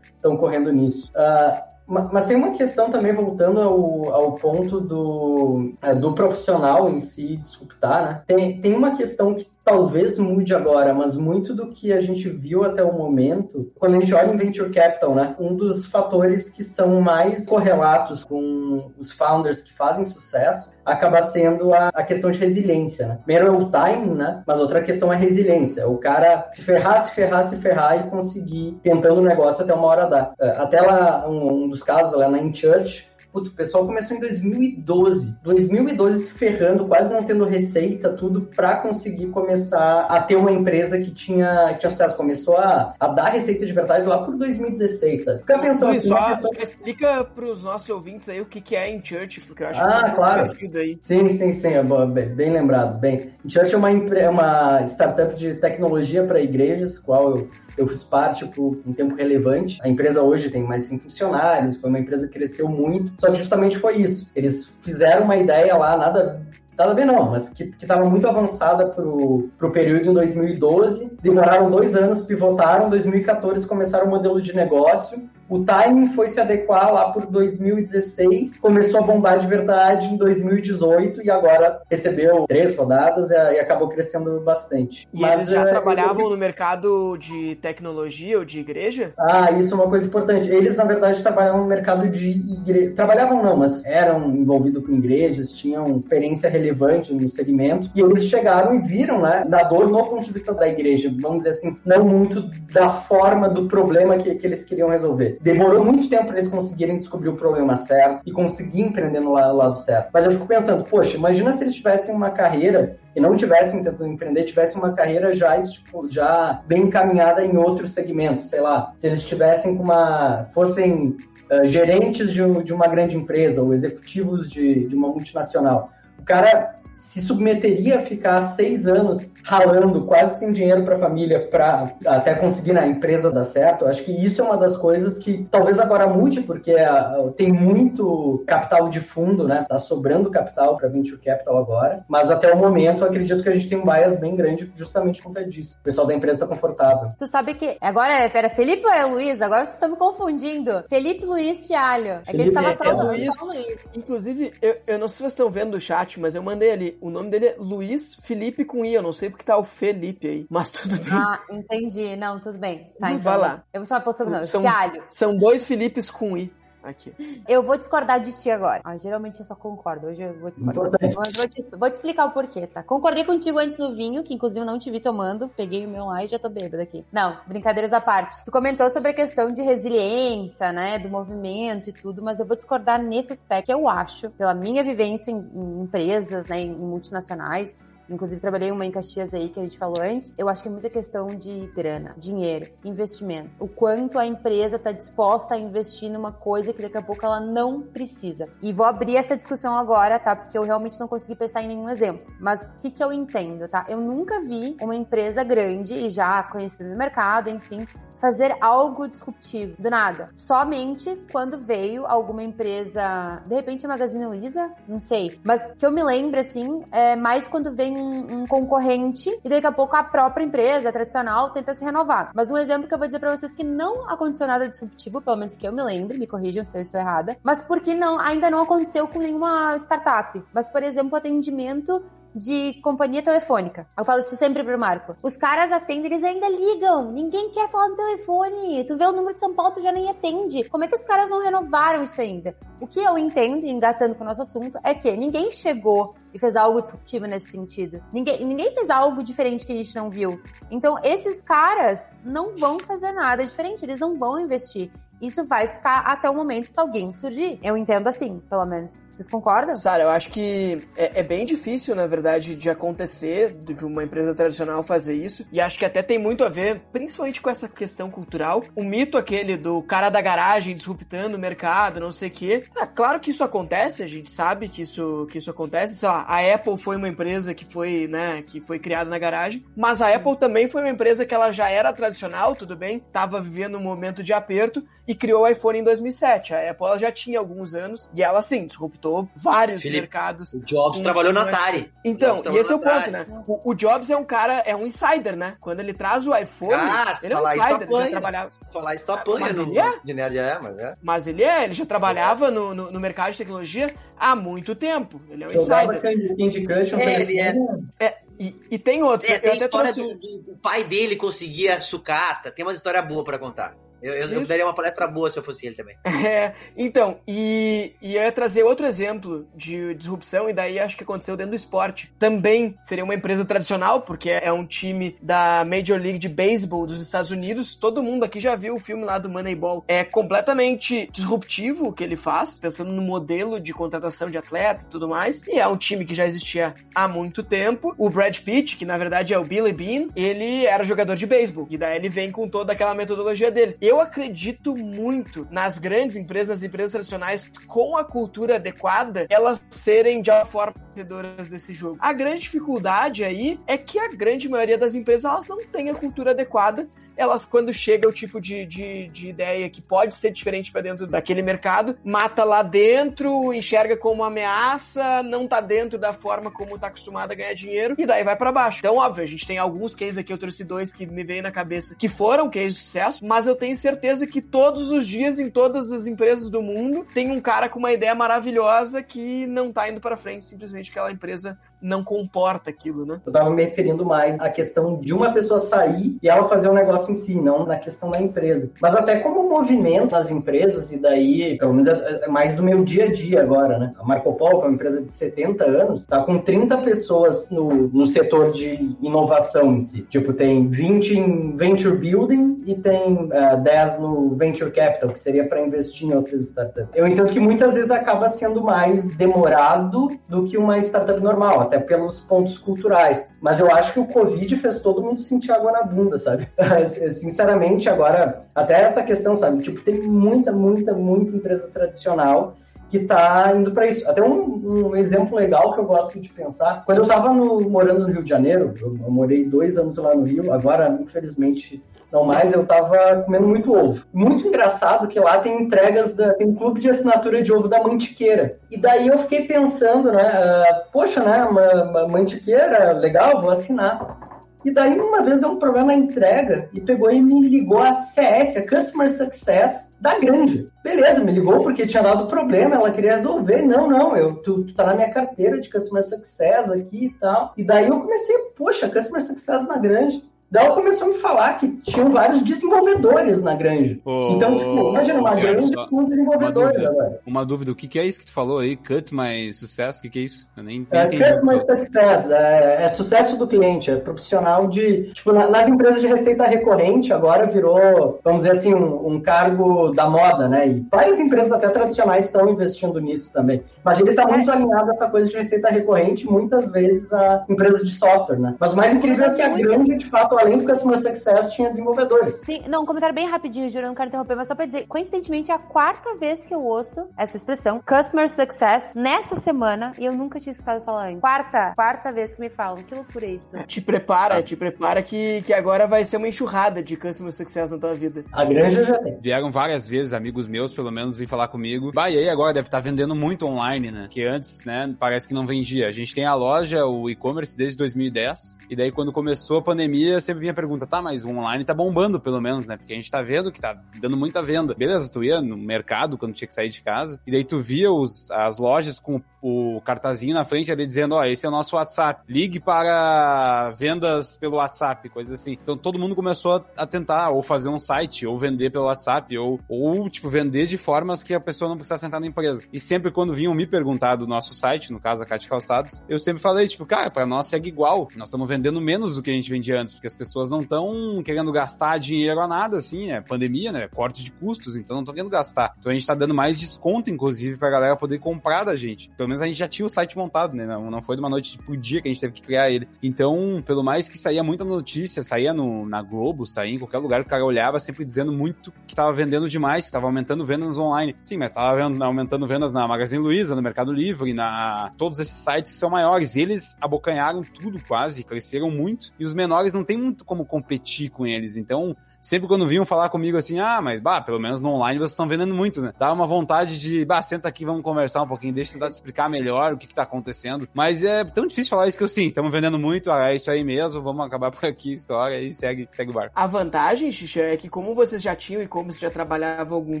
[0.36, 1.10] correndo nisso.
[1.16, 7.00] Uh, mas tem uma questão também, voltando ao, ao ponto do, é, do profissional em
[7.00, 8.22] si disruptar, né?
[8.26, 12.64] Tem, tem uma questão que talvez mude agora, mas muito do que a gente viu
[12.64, 15.34] até o momento, quando a gente olha em Venture Capital, né?
[15.38, 21.72] Um dos fatores que são mais correlatos com os founders que fazem sucesso acaba sendo
[21.72, 23.18] a, a questão de resiliência, né?
[23.24, 24.42] Primeiro é o timing, né?
[24.46, 25.88] Mas outra questão é a resiliência.
[25.88, 29.86] O cara se ferrar, se ferrar, se ferrar e conseguir tentando o negócio até uma
[29.86, 30.34] hora dar.
[30.38, 34.20] É, até lá, um, um dos casos lá na InChurch, Puto, o pessoal começou em
[34.20, 35.38] 2012.
[35.42, 40.96] 2012 se ferrando, quase não tendo receita, tudo, para conseguir começar a ter uma empresa
[41.00, 42.16] que tinha, que tinha sucesso.
[42.16, 45.38] Começou a, a dar receita de verdade lá por 2016, sabe?
[45.40, 48.88] Fica pensando Luiz, assim, só, só explica pros nossos ouvintes aí o que, que é
[48.88, 50.56] em Church, porque eu acho ah, que claro.
[50.76, 50.96] aí.
[51.00, 53.00] Sim, sim, sim, é bem, bem lembrado.
[53.00, 58.04] Bem, Church é uma, é uma startup de tecnologia para igrejas, qual eu eu fiz
[58.04, 59.78] parte por um tempo relevante.
[59.82, 63.36] A empresa hoje tem mais cinco funcionários, foi uma empresa que cresceu muito, só que
[63.36, 64.30] justamente foi isso.
[64.34, 66.42] Eles fizeram uma ideia lá, nada
[66.76, 71.94] Nada ver não, mas que estava muito avançada para o período em 2012, demoraram dois
[71.94, 75.22] anos, pivotaram, em 2014 começaram o modelo de negócio,
[75.54, 81.22] o timing foi se adequar lá por 2016, começou a bombar de verdade em 2018
[81.22, 85.08] e agora recebeu três rodadas e, e acabou crescendo bastante.
[85.14, 86.30] E Mas, eles já é, trabalhavam eu...
[86.30, 89.12] no mercado de tecnologia ou de igreja?
[89.16, 90.50] Ah, isso é uma coisa importante.
[90.50, 92.90] Eles, na verdade, trabalhavam no mercado de igreja.
[92.90, 97.88] Trabalhavam não, mas eram envolvidos com igrejas, tinham experiência relevante no segmento.
[97.94, 101.38] E eles chegaram e viram, né, da dor no ponto de vista da igreja, vamos
[101.38, 105.38] dizer assim, não muito da forma do problema que, que eles queriam resolver.
[105.44, 109.76] Demorou muito tempo para eles conseguirem descobrir o problema certo e conseguir empreender no lado
[109.76, 110.08] certo.
[110.10, 114.08] Mas eu fico pensando, poxa, imagina se eles tivessem uma carreira e não tivessem tentando
[114.08, 118.94] empreender, tivessem uma carreira já, tipo, já bem encaminhada em outro segmento, sei lá.
[118.96, 120.44] Se eles tivessem uma.
[120.44, 121.14] fossem
[121.52, 125.90] uh, gerentes de, de, uma grande empresa ou executivos de, de uma multinacional.
[126.18, 126.74] O cara
[127.14, 132.34] se submeteria a ficar seis anos ralando quase sem dinheiro para a família para até
[132.34, 133.86] conseguir na empresa dar certo.
[133.86, 138.42] Acho que isso é uma das coisas que talvez agora mude, porque uh, tem muito
[138.48, 139.64] capital de fundo, né?
[139.68, 143.68] Tá sobrando capital para venture capital agora, mas até o momento acredito que a gente
[143.68, 145.76] tem um bias bem grande justamente por conta disso.
[145.80, 147.10] O pessoal da empresa tá confortável.
[147.16, 149.40] Tu sabe que agora é, era Felipe ou é Luiz?
[149.40, 150.82] Agora vocês estão me confundindo.
[150.88, 152.16] Felipe Luiz Fialho.
[152.26, 153.34] É que ele tava só, é, Luiz.
[153.36, 153.78] só Luiz.
[153.94, 156.98] Inclusive, eu, eu não sei se vocês estão vendo no chat, mas eu mandei ali.
[157.04, 158.94] O nome dele é Luiz Felipe com I.
[158.94, 160.46] Eu não sei porque tá o Felipe aí.
[160.48, 161.12] Mas tudo bem.
[161.12, 162.16] Ah, entendi.
[162.16, 162.90] Não, tudo bem.
[162.98, 163.22] Tá, então.
[163.22, 163.62] Vai lá.
[163.74, 164.46] Eu vou chamar por sobrenome.
[164.46, 165.04] São, Fialho.
[165.10, 166.50] São dois Filipes com I.
[166.84, 167.42] aqui.
[167.48, 168.80] Eu vou discordar de ti agora.
[168.84, 170.06] Ah, geralmente eu só concordo.
[170.06, 171.00] Hoje eu vou discordar.
[171.16, 172.82] Mas vou te, vou te explicar o porquê, tá?
[172.82, 175.48] Concordei contigo antes do vinho, que inclusive não te vi tomando.
[175.48, 177.04] Peguei o meu lá e já tô bêbada aqui.
[177.12, 178.44] Não, brincadeiras à parte.
[178.44, 180.98] Tu comentou sobre a questão de resiliência, né?
[180.98, 183.70] Do movimento e tudo, mas eu vou discordar nesse aspecto.
[183.70, 186.60] Eu acho, pela minha vivência em, em empresas, né?
[186.60, 190.34] Em multinacionais, Inclusive, trabalhei uma em Caxias aí, que a gente falou antes.
[190.38, 193.50] Eu acho que é muita questão de grana, dinheiro, investimento.
[193.58, 197.40] O quanto a empresa está disposta a investir numa coisa que daqui a pouco ela
[197.40, 198.44] não precisa.
[198.62, 200.36] E vou abrir essa discussão agora, tá?
[200.36, 202.26] Porque eu realmente não consegui pensar em nenhum exemplo.
[202.38, 203.84] Mas o que, que eu entendo, tá?
[203.88, 207.86] Eu nunca vi uma empresa grande e já conhecida no mercado, enfim,
[208.24, 210.28] fazer algo disruptivo, do nada.
[210.34, 215.92] Somente quando veio alguma empresa, de repente a Magazine Luiza, não sei, mas que eu
[215.92, 220.42] me lembro assim, é mais quando vem um, concorrente e daqui a pouco a própria
[220.42, 222.30] empresa tradicional tenta se renovar.
[222.34, 225.36] Mas um exemplo que eu vou dizer pra vocês que não aconteceu nada disruptivo, pelo
[225.36, 228.50] menos que eu me lembre, me corrijam se eu estou errada, mas porque não, ainda
[228.50, 230.42] não aconteceu com nenhuma startup.
[230.50, 232.02] Mas, por exemplo, atendimento
[232.34, 233.86] de companhia telefônica.
[233.96, 235.16] Eu falo isso sempre pro Marco.
[235.22, 237.12] Os caras atendem, eles ainda ligam.
[237.12, 238.84] Ninguém quer falar no telefone.
[238.84, 240.68] Tu vê o número de São Paulo, tu já nem atende.
[240.68, 242.56] Como é que os caras não renovaram isso ainda?
[242.80, 246.56] O que eu entendo, engatando com o nosso assunto, é que ninguém chegou e fez
[246.56, 248.02] algo disruptivo nesse sentido.
[248.12, 250.40] Ninguém, ninguém fez algo diferente que a gente não viu.
[250.70, 254.90] Então, esses caras não vão fazer nada diferente, eles não vão investir
[255.26, 257.58] isso vai ficar até o momento que alguém surgir.
[257.62, 259.04] Eu entendo assim, pelo menos.
[259.08, 259.76] Vocês concordam?
[259.76, 264.34] Sara, eu acho que é, é, bem difícil, na verdade, de acontecer de uma empresa
[264.34, 265.44] tradicional fazer isso.
[265.52, 268.64] E acho que até tem muito a ver, principalmente com essa questão cultural.
[268.74, 272.64] O mito aquele do cara da garagem disruptando o mercado, não sei o quê.
[272.76, 275.96] É claro que isso acontece, a gente sabe que isso, que isso acontece.
[275.96, 279.62] Sei lá, a Apple foi uma empresa que foi, né, que foi criada na garagem.
[279.76, 283.40] Mas a Apple também foi uma empresa que ela já era tradicional, tudo bem, tava
[283.40, 286.54] vivendo um momento de aperto e criou o iPhone em 2007.
[286.54, 290.52] A Apple já tinha alguns anos e ela, sim, disruptou vários Felipe, mercados.
[290.52, 291.92] O Jobs trabalhou na Atari.
[292.04, 293.26] Então, e esse é o ponto, né?
[293.46, 295.54] O, o Jobs é um cara, é um insider, né?
[295.60, 298.50] Quando ele traz o iPhone, Ah, ele é um insider, ele já trabalhava.
[298.72, 299.98] Falar isso apanha Mas no, ele é?
[300.04, 300.94] de nerd, é, mas é.
[301.02, 305.18] Mas ele é, ele já trabalhava no, no, no mercado de tecnologia há muito tempo.
[305.30, 306.36] Ele é um Jogava insider.
[306.36, 307.54] Candy Crush É, ele é.
[308.00, 309.30] É, e, e tem outros.
[309.30, 312.50] É, tem a história trouxe- do, do- o pai dele conseguir a sucata.
[312.50, 313.74] Tem uma história boa pra contar.
[314.04, 315.96] Eu, eu, eu daria uma palestra boa se eu fosse ele também.
[316.24, 321.04] É, então, e, e eu ia trazer outro exemplo de disrupção, e daí acho que
[321.04, 322.10] aconteceu dentro do esporte.
[322.18, 327.00] Também seria uma empresa tradicional, porque é um time da Major League de Baseball dos
[327.00, 327.74] Estados Unidos.
[327.74, 329.84] Todo mundo aqui já viu o filme lá do Moneyball.
[329.86, 334.88] É completamente disruptivo o que ele faz, pensando no modelo de contratação de atleta e
[334.88, 335.42] tudo mais.
[335.46, 337.94] E é um time que já existia há muito tempo.
[337.98, 341.66] O Brad Pitt, que na verdade é o Billy Bean, ele era jogador de beisebol.
[341.70, 343.76] E daí ele vem com toda aquela metodologia dele.
[343.80, 350.22] Eu acredito muito nas grandes empresas, nas empresas tradicionais, com a cultura adequada, elas serem
[350.22, 351.96] de alguma forma vencedoras desse jogo.
[352.00, 355.94] A grande dificuldade aí é que a grande maioria das empresas elas não têm a
[355.94, 356.88] cultura adequada.
[357.16, 361.06] Elas, quando chega o tipo de, de, de ideia que pode ser diferente para dentro
[361.06, 366.88] daquele mercado, mata lá dentro, enxerga como ameaça, não tá dentro da forma como tá
[366.88, 368.78] acostumado a ganhar dinheiro, e daí vai para baixo.
[368.80, 371.52] Então, óbvio, a gente tem alguns cases aqui, eu trouxe dois que me veio na
[371.52, 375.50] cabeça, que foram cases de sucesso, mas eu tenho certeza que todos os dias, em
[375.50, 379.90] todas as empresas do mundo, tem um cara com uma ideia maravilhosa que não tá
[379.90, 383.20] indo para frente, simplesmente aquela empresa não comporta aquilo, né?
[383.24, 386.72] Eu tava me referindo mais à questão de uma pessoa sair e ela fazer o
[386.72, 388.70] negócio em si, não na questão da empresa.
[388.80, 392.84] Mas até como movimento nas empresas, e daí, pelo menos é é mais do meu
[392.84, 393.90] dia a dia agora, né?
[393.98, 397.88] A Marco Polo, que é uma empresa de 70 anos, tá com 30 pessoas no,
[397.88, 400.02] no setor de inovação em si.
[400.02, 405.46] Tipo, tem 20 em Venture Building e tem eh, 10 no Venture Capital, que seria
[405.46, 406.94] para investir em outras startups.
[406.94, 411.73] Eu entendo que muitas vezes acaba sendo mais demorado do que uma startup normal, até
[411.80, 413.32] pelos pontos culturais.
[413.40, 416.48] Mas eu acho que o Covid fez todo mundo sentir água na bunda, sabe?
[417.10, 419.62] Sinceramente, agora, até essa questão, sabe?
[419.62, 422.56] Tipo, tem muita, muita, muita empresa tradicional
[422.88, 424.08] que tá indo para isso.
[424.08, 428.00] Até um, um exemplo legal que eu gosto de pensar, quando eu tava no- morando
[428.06, 431.82] no Rio de Janeiro, eu, eu morei dois anos lá no Rio, agora, infelizmente,
[432.14, 434.04] não mais, eu tava comendo muito ovo.
[434.14, 437.82] Muito engraçado que lá tem entregas, da, tem um clube de assinatura de ovo da
[437.82, 438.56] Mantiqueira.
[438.70, 444.16] E daí eu fiquei pensando, né, ah, poxa, né, uma, uma Mantiqueira, legal, vou assinar.
[444.64, 447.92] E daí uma vez deu um problema na entrega e pegou e me ligou a
[447.92, 450.66] CS, a Customer Success da grande.
[450.82, 453.60] Beleza, me ligou porque tinha dado problema, ela queria resolver.
[453.62, 457.52] Não, não, eu, tu, tu tá na minha carteira de Customer Success aqui e tal.
[457.56, 460.22] E daí eu comecei, poxa, Customer Success na grande.
[460.54, 463.98] Daí ela começou a me falar que tinham vários desenvolvedores na granja.
[464.04, 466.88] Ô, então, tipo, imagina uma granja só com desenvolvedores dúvida.
[466.90, 467.20] agora.
[467.26, 468.76] Uma dúvida, o que, que é isso que tu falou aí?
[468.76, 469.98] Cut mais sucesso?
[469.98, 470.48] O que, que é isso?
[470.56, 471.24] Eu nem, nem É, entendi.
[471.24, 471.82] customer falou.
[471.82, 475.12] success, é, é sucesso do cliente, é profissional de.
[475.12, 479.90] Tipo, na- nas empresas de receita recorrente agora virou, vamos dizer assim, um, um cargo
[479.92, 480.68] da moda, né?
[480.68, 483.60] E várias empresas até tradicionais estão investindo nisso também.
[483.84, 487.80] Mas ele está muito alinhado a essa coisa de receita recorrente, muitas vezes a empresas
[487.84, 488.54] de software, né?
[488.60, 491.70] Mas o mais incrível é que a grande, de fato, além do customer success, tinha
[491.70, 492.42] desenvolvedores.
[492.44, 495.50] Sim, não, um comentário bem rapidinho, juro, não quero interromper, mas só pra dizer, coincidentemente,
[495.50, 500.12] é a quarta vez que eu ouço essa expressão, Customer Success, nessa semana, e eu
[500.12, 501.20] nunca tinha escutado falar antes.
[501.20, 502.82] Quarta, quarta vez que me falam.
[502.82, 503.56] Que loucura é isso?
[503.66, 507.78] Te prepara, te prepara que, que agora vai ser uma enxurrada de Customer Success na
[507.78, 508.22] tua vida.
[508.32, 509.18] A granja já tem.
[509.20, 511.90] Vieram várias vezes, amigos meus, pelo menos, vir falar comigo.
[511.92, 514.06] Bah, e aí agora deve estar vendendo muito online, né?
[514.10, 515.88] Que antes, né, parece que não vendia.
[515.88, 518.58] A gente tem a loja, o e-commerce, desde 2010.
[518.68, 521.72] E daí, quando começou a pandemia, sempre vinha a pergunta, tá, mas o online tá
[521.72, 522.76] bombando, pelo menos, né?
[522.76, 524.74] Porque a gente tá vendo que tá dando muita venda.
[524.74, 527.20] Beleza, tu ia no mercado quando tinha que sair de casa.
[527.26, 531.24] E daí tu via os, as lojas com o cartazinho na frente ali dizendo, ó,
[531.24, 532.22] esse é o nosso WhatsApp.
[532.26, 535.52] Ligue para vendas pelo WhatsApp, coisa assim.
[535.52, 539.60] Então todo mundo começou a, tentar ou fazer um site, ou vender pelo WhatsApp, ou,
[539.68, 542.64] ou, tipo, vender de formas que a pessoa não precisasse sentar na empresa.
[542.72, 546.18] E sempre quando vinham me perguntar do nosso site, no caso a Cate Calçados, eu
[546.18, 548.08] sempre falei, tipo, cara, pra nós segue igual.
[548.16, 551.22] Nós estamos vendendo menos do que a gente vendia antes, porque as pessoas não estão
[551.22, 553.88] querendo gastar dinheiro a nada, assim, é pandemia, né?
[553.88, 555.74] Corte de custos, então não estão querendo gastar.
[555.78, 559.10] Então a gente tá dando mais desconto, inclusive, pra galera poder comprar da gente.
[559.16, 560.66] Pelo menos a gente já tinha o site montado, né?
[560.66, 562.86] Não, não foi de uma noite pro dia que a gente teve que criar ele.
[563.02, 567.20] Então, pelo mais que saía muita notícia, saía no, na Globo, saía em qualquer lugar,
[567.20, 571.14] o cara olhava sempre dizendo muito que tava vendendo demais, que tava aumentando vendas online.
[571.22, 575.72] Sim, mas tava aumentando vendas na Magazine Luiza, no Mercado Livre, na todos esses sites
[575.72, 576.36] que são maiores.
[576.36, 579.12] Eles abocanharam tudo quase, cresceram muito.
[579.18, 581.56] E os menores não tem muito como competir com eles.
[581.56, 585.12] Então, sempre quando vinham falar comigo assim, ah, mas bah, pelo menos no online vocês
[585.12, 585.92] estão vendendo muito, né?
[585.98, 588.94] Dá uma vontade de, bah, senta aqui, vamos conversar um pouquinho, deixa eu tentar te
[588.94, 590.68] explicar melhor o que que tá acontecendo.
[590.74, 593.50] Mas é tão difícil falar isso que eu sim, estamos vendendo muito, ah, é isso
[593.50, 596.32] aí mesmo, vamos acabar por aqui, história, e segue, segue o barco.
[596.34, 600.00] A vantagem, Xixa, é que como vocês já tinham e-commerce já trabalhava há algum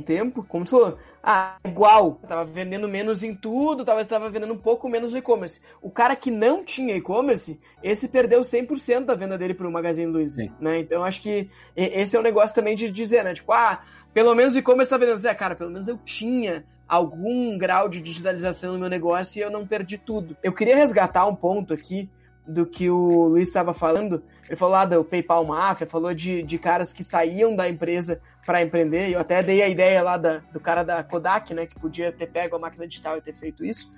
[0.00, 4.58] tempo, como tu falou, ah, igual, tava vendendo menos em tudo, talvez tava vendendo um
[4.58, 5.62] pouco menos no e-commerce.
[5.80, 10.42] O cara que não tinha e-commerce, esse perdeu 100% da venda dele pro Magazine Luiza,
[10.42, 10.52] Sim.
[10.60, 10.80] né?
[10.80, 13.32] Então acho que esse é um negócio também de dizer, né?
[13.32, 15.26] Tipo, ah, pelo menos o e-commerce tá vendendo.
[15.26, 19.50] É, cara, pelo menos eu tinha algum grau de digitalização no meu negócio e eu
[19.50, 20.36] não perdi tudo.
[20.42, 22.10] Eu queria resgatar um ponto aqui
[22.46, 24.22] do que o Luiz estava falando.
[24.46, 28.62] Ele falou lá do PayPal Mafia, falou de, de caras que saíam da empresa para
[28.62, 29.10] empreender.
[29.10, 32.30] Eu até dei a ideia lá da, do cara da Kodak, né, que podia ter
[32.30, 33.90] pego a máquina digital e ter feito isso.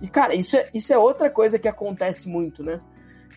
[0.00, 2.78] E, cara, isso é, isso é outra coisa que acontece muito, né?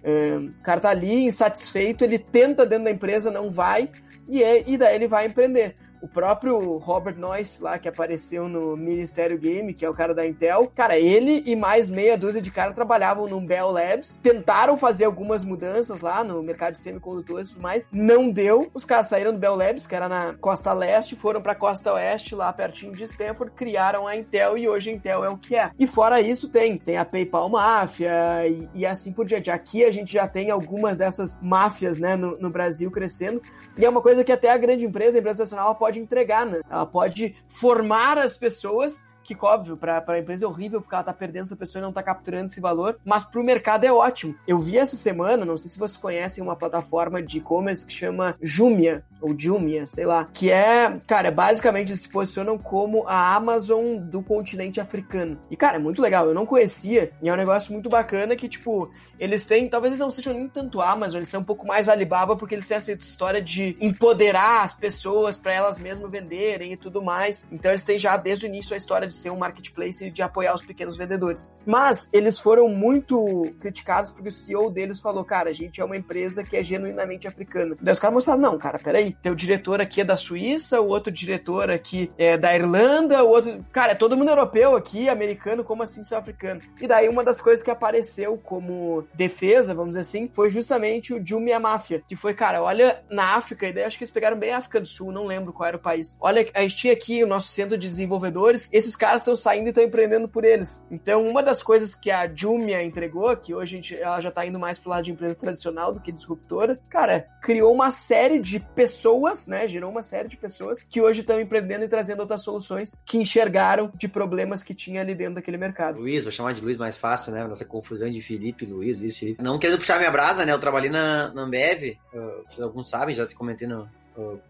[0.03, 3.89] É, o cara tá ali insatisfeito, ele tenta dentro da empresa, não vai,
[4.27, 5.75] e, é, e daí ele vai empreender.
[6.01, 10.25] O próprio Robert Noyce lá, que apareceu no Ministério Game, que é o cara da
[10.25, 15.05] Intel, cara, ele e mais meia dúzia de caras trabalhavam no Bell Labs, tentaram fazer
[15.05, 18.69] algumas mudanças lá no mercado de semicondutores e tudo mais, não deu.
[18.73, 22.33] Os caras saíram do Bell Labs, que era na costa leste, foram pra costa oeste,
[22.33, 25.71] lá pertinho de Stanford, criaram a Intel e hoje a Intel é o que é.
[25.77, 29.51] E fora isso, tem, tem a PayPal Máfia e, e assim por diante.
[29.51, 33.41] Aqui a gente já tem algumas dessas máfias, né, no, no Brasil crescendo.
[33.77, 36.61] E é uma coisa que até a grande empresa, a empresa nacional, pode entregar, né?
[36.69, 39.03] Ela pode formar as pessoas
[39.35, 41.93] que, óbvio, pra, pra empresa é horrível porque ela tá perdendo essa pessoa e não
[41.93, 44.35] tá capturando esse valor, mas pro mercado é ótimo.
[44.47, 48.33] Eu vi essa semana, não sei se vocês conhecem uma plataforma de e-commerce que chama
[48.41, 53.97] Jumia, ou Jumia, sei lá, que é, cara, basicamente eles se posicionam como a Amazon
[53.97, 55.37] do continente africano.
[55.49, 58.49] E, cara, é muito legal, eu não conhecia, e é um negócio muito bacana que,
[58.49, 58.89] tipo,
[59.21, 62.35] eles têm, talvez eles não sejam nem tanto Amazon, eles são um pouco mais Alibaba
[62.35, 67.03] porque eles têm essa história de empoderar as pessoas para elas mesmas venderem e tudo
[67.03, 67.45] mais.
[67.51, 70.21] Então eles têm já desde o início a história de ser um marketplace e de
[70.21, 71.53] apoiar os pequenos vendedores.
[71.65, 75.97] Mas eles foram muito criticados porque o CEO deles falou, cara, a gente é uma
[75.97, 77.75] empresa que é genuinamente africana.
[77.81, 81.11] Daí os caras mostraram, não, cara, peraí, teu diretor aqui é da Suíça, o outro
[81.11, 83.57] diretor aqui é da Irlanda, o outro...
[83.71, 86.61] Cara, é todo mundo europeu aqui, americano, como assim ser africano?
[86.79, 91.25] E daí uma das coisas que apareceu como defesa, vamos dizer assim, foi justamente o
[91.25, 94.51] Jumia Máfia, que foi, cara, olha na África, e daí acho que eles pegaram bem
[94.51, 96.17] a África do Sul, não lembro qual era o país.
[96.19, 99.69] Olha, a gente tinha aqui o nosso centro de desenvolvedores, esses caras estão saindo e
[99.69, 100.83] estão empreendendo por eles.
[100.91, 104.59] Então, uma das coisas que a Jumia entregou, que hoje gente, ela já tá indo
[104.59, 109.47] mais pro lado de empresa tradicional do que disruptora, cara, criou uma série de pessoas,
[109.47, 109.67] né?
[109.67, 113.91] Gerou uma série de pessoas que hoje estão empreendendo e trazendo outras soluções que enxergaram
[113.97, 115.99] de problemas que tinha ali dentro daquele mercado.
[115.99, 117.43] Luiz, vou chamar de Luiz mais fácil, né?
[117.43, 119.41] Nossa confusão de Felipe, Luiz, Luiz, Felipe.
[119.41, 120.51] Não querendo puxar minha brasa, né?
[120.51, 123.89] Eu trabalhei na, na Ambev, uh, alguns sabem, já te comentei no,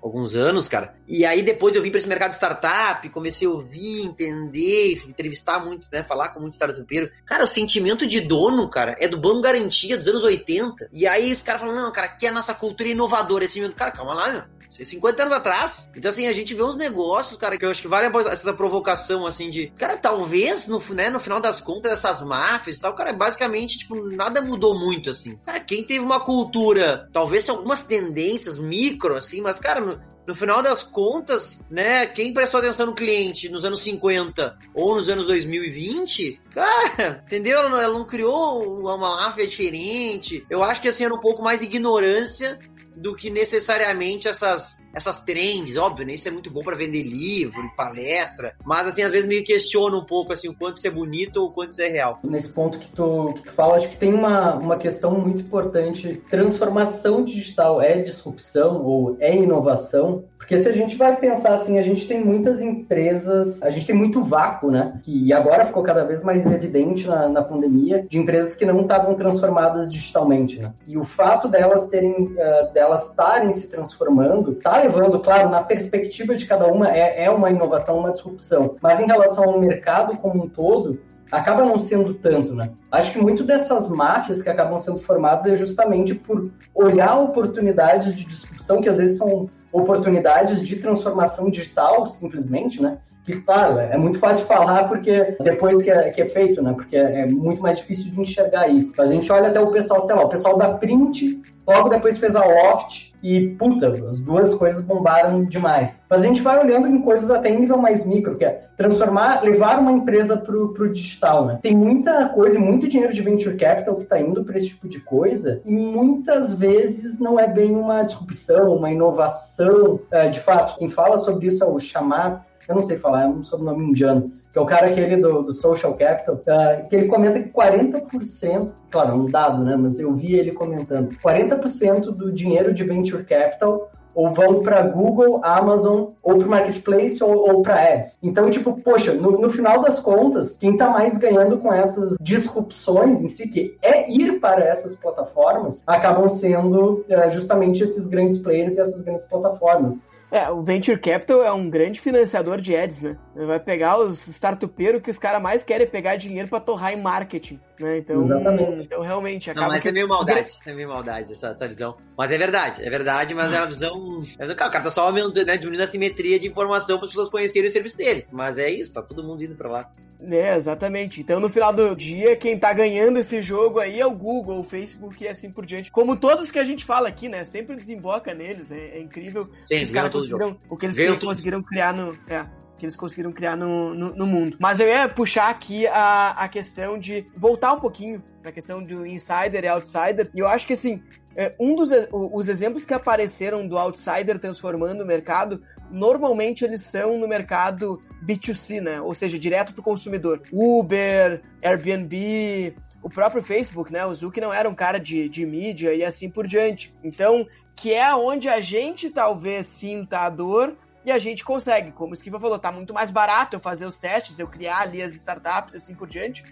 [0.01, 0.95] alguns anos, cara.
[1.07, 5.63] E aí depois eu vim para esse mercado de startup, comecei a ouvir, entender, entrevistar
[5.63, 6.03] muito, né?
[6.03, 7.09] Falar com muito startupeiro.
[7.25, 10.89] Cara, o sentimento de dono, cara, é do Banco Garantia dos anos 80.
[10.91, 13.45] E aí os caras falam, não, cara, aqui é a nossa cultura inovadora.
[13.45, 14.60] Esse sentimento, cara, calma lá, meu.
[14.71, 15.89] Isso é 50 anos atrás.
[15.95, 19.25] Então, assim, a gente vê uns negócios, cara, que eu acho que vale essa provocação,
[19.25, 19.67] assim, de.
[19.77, 23.95] Cara, talvez, no, né, no final das contas, essas máfias e tal, cara, basicamente, tipo,
[24.15, 25.35] nada mudou muito, assim.
[25.45, 30.61] Cara, quem teve uma cultura, talvez algumas tendências micro, assim, mas, cara, no, no final
[30.61, 36.39] das contas, né, quem prestou atenção no cliente nos anos 50 ou nos anos 2020,
[36.53, 37.59] cara, entendeu?
[37.59, 40.45] Ela não, ela não criou uma máfia diferente.
[40.49, 42.59] Eu acho que, assim, era um pouco mais ignorância
[42.95, 46.13] do que necessariamente essas, essas trends, óbvio, né?
[46.13, 50.05] Isso é muito bom para vender livro, palestra, mas assim, às vezes me questiona um
[50.05, 52.17] pouco assim, o quanto isso é bonito ou o quanto isso é real.
[52.23, 56.21] Nesse ponto que tu, que tu fala, acho que tem uma, uma questão muito importante.
[56.29, 60.25] Transformação digital é disrupção ou é inovação?
[60.41, 63.95] Porque se a gente vai pensar assim, a gente tem muitas empresas, a gente tem
[63.95, 64.99] muito vácuo, né?
[65.03, 69.13] Que agora ficou cada vez mais evidente na, na pandemia, de empresas que não estavam
[69.13, 70.73] transformadas digitalmente, né?
[70.87, 76.35] E o fato delas terem, uh, delas estarem se transformando, tá levando, claro, na perspectiva
[76.35, 78.73] de cada uma, é, é uma inovação, uma disrupção.
[78.81, 80.99] Mas em relação ao mercado como um todo,
[81.31, 82.71] acaba não sendo tanto, né?
[82.91, 88.25] Acho que muito dessas máfias que acabam sendo formadas é justamente por olhar oportunidades de
[88.25, 92.97] disrupção que às vezes são oportunidades de transformação digital, simplesmente, né?
[93.23, 96.73] Que, claro, é muito fácil falar porque depois que é, que é feito, né?
[96.73, 98.99] Porque é muito mais difícil de enxergar isso.
[98.99, 102.35] A gente olha até o pessoal, sei lá, o pessoal da Print, logo depois fez
[102.35, 106.03] a Loft, e, puta, as duas coisas bombaram demais.
[106.09, 109.43] Mas a gente vai olhando em coisas até em nível mais micro, que é transformar,
[109.43, 111.59] levar uma empresa pro, pro digital, né?
[111.61, 114.99] Tem muita coisa, muito dinheiro de venture capital que está indo para esse tipo de
[114.99, 119.99] coisa e muitas vezes não é bem uma disrupção, uma inovação.
[120.09, 123.27] É, de fato, quem fala sobre isso é o Shamat, eu não sei falar, é
[123.27, 127.07] um sobrenome indiano, que é o cara aquele do, do Social Capital, uh, que ele
[127.07, 132.31] comenta que 40%, claro, é um dado, né, mas eu vi ele comentando, 40% do
[132.31, 137.93] dinheiro de Venture Capital ou vão para Google, Amazon, ou para Marketplace, ou, ou para
[137.93, 138.19] Ads.
[138.21, 143.21] Então, tipo, poxa, no, no, final das contas, quem está mais ganhando com essas disrupções
[143.21, 148.75] em si, que é ir para essas plataformas, acabam sendo é, justamente esses grandes players
[148.75, 149.97] e essas grandes plataformas.
[150.31, 153.17] É, o Venture Capital é um grande financiador de ads, né?
[153.35, 157.59] Vai pegar os startupeiros que os caras mais querem pegar dinheiro para torrar em marketing,
[157.79, 157.99] né?
[157.99, 158.85] Então, Exatamente.
[158.85, 159.89] então realmente acaba Não, mas que...
[159.89, 161.95] é meio maldade, é meio maldade essa, essa visão.
[162.17, 164.21] Mas é verdade, é verdade, mas é uma visão...
[164.37, 167.11] É, cara, o cara tá só aumentando, né, diminuindo a simetria de informação para as
[167.11, 168.25] pessoas conhecerem o serviço dele.
[168.31, 169.91] Mas é isso, tá todo mundo indo para lá.
[170.29, 171.21] É, exatamente.
[171.21, 174.63] Então, no final do dia, quem tá ganhando esse jogo aí é o Google, o
[174.63, 175.91] Facebook e assim por diante.
[175.91, 177.43] Como todos que a gente fala aqui, né?
[177.43, 179.49] Sempre desemboca neles, é, é incrível.
[179.65, 182.13] Sim, os caras conseguiram, o que eles conseguiram criar no.
[182.27, 182.43] É,
[182.81, 184.57] que eles conseguiram criar no, no, no, mundo.
[184.59, 189.05] Mas eu ia puxar aqui a, a questão de voltar um pouquinho na questão do
[189.05, 190.31] insider e outsider.
[190.33, 190.99] E eu acho que assim,
[191.37, 195.61] é, um dos os exemplos que apareceram do outsider transformando o mercado
[195.91, 198.99] normalmente eles são no mercado B2C, né?
[198.99, 200.41] Ou seja, direto para o consumidor.
[200.51, 202.73] Uber, Airbnb,
[203.03, 204.03] o próprio Facebook, né?
[204.07, 206.91] O Zuck não era um cara de, de mídia e assim por diante.
[207.03, 210.75] Então, que é onde a gente talvez sinta a dor
[211.05, 211.91] e a gente consegue.
[211.91, 215.01] Como o Esquiva falou, tá muito mais barato eu fazer os testes, eu criar ali
[215.01, 216.43] as startups e assim por diante.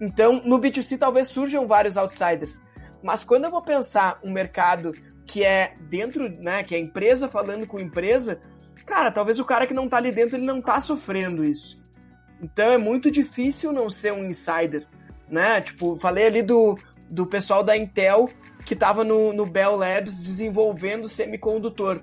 [0.00, 2.62] Então, no B2C talvez surjam vários outsiders.
[3.02, 4.92] Mas quando eu vou pensar um mercado
[5.26, 8.40] que é dentro, né, que é empresa falando com empresa,
[8.86, 11.76] cara, talvez o cara que não tá ali dentro, ele não tá sofrendo isso.
[12.42, 14.86] Então é muito difícil não ser um insider,
[15.28, 15.60] né?
[15.60, 16.78] Tipo, falei ali do,
[17.10, 18.28] do pessoal da Intel
[18.64, 22.02] que tava no, no Bell Labs desenvolvendo semicondutor.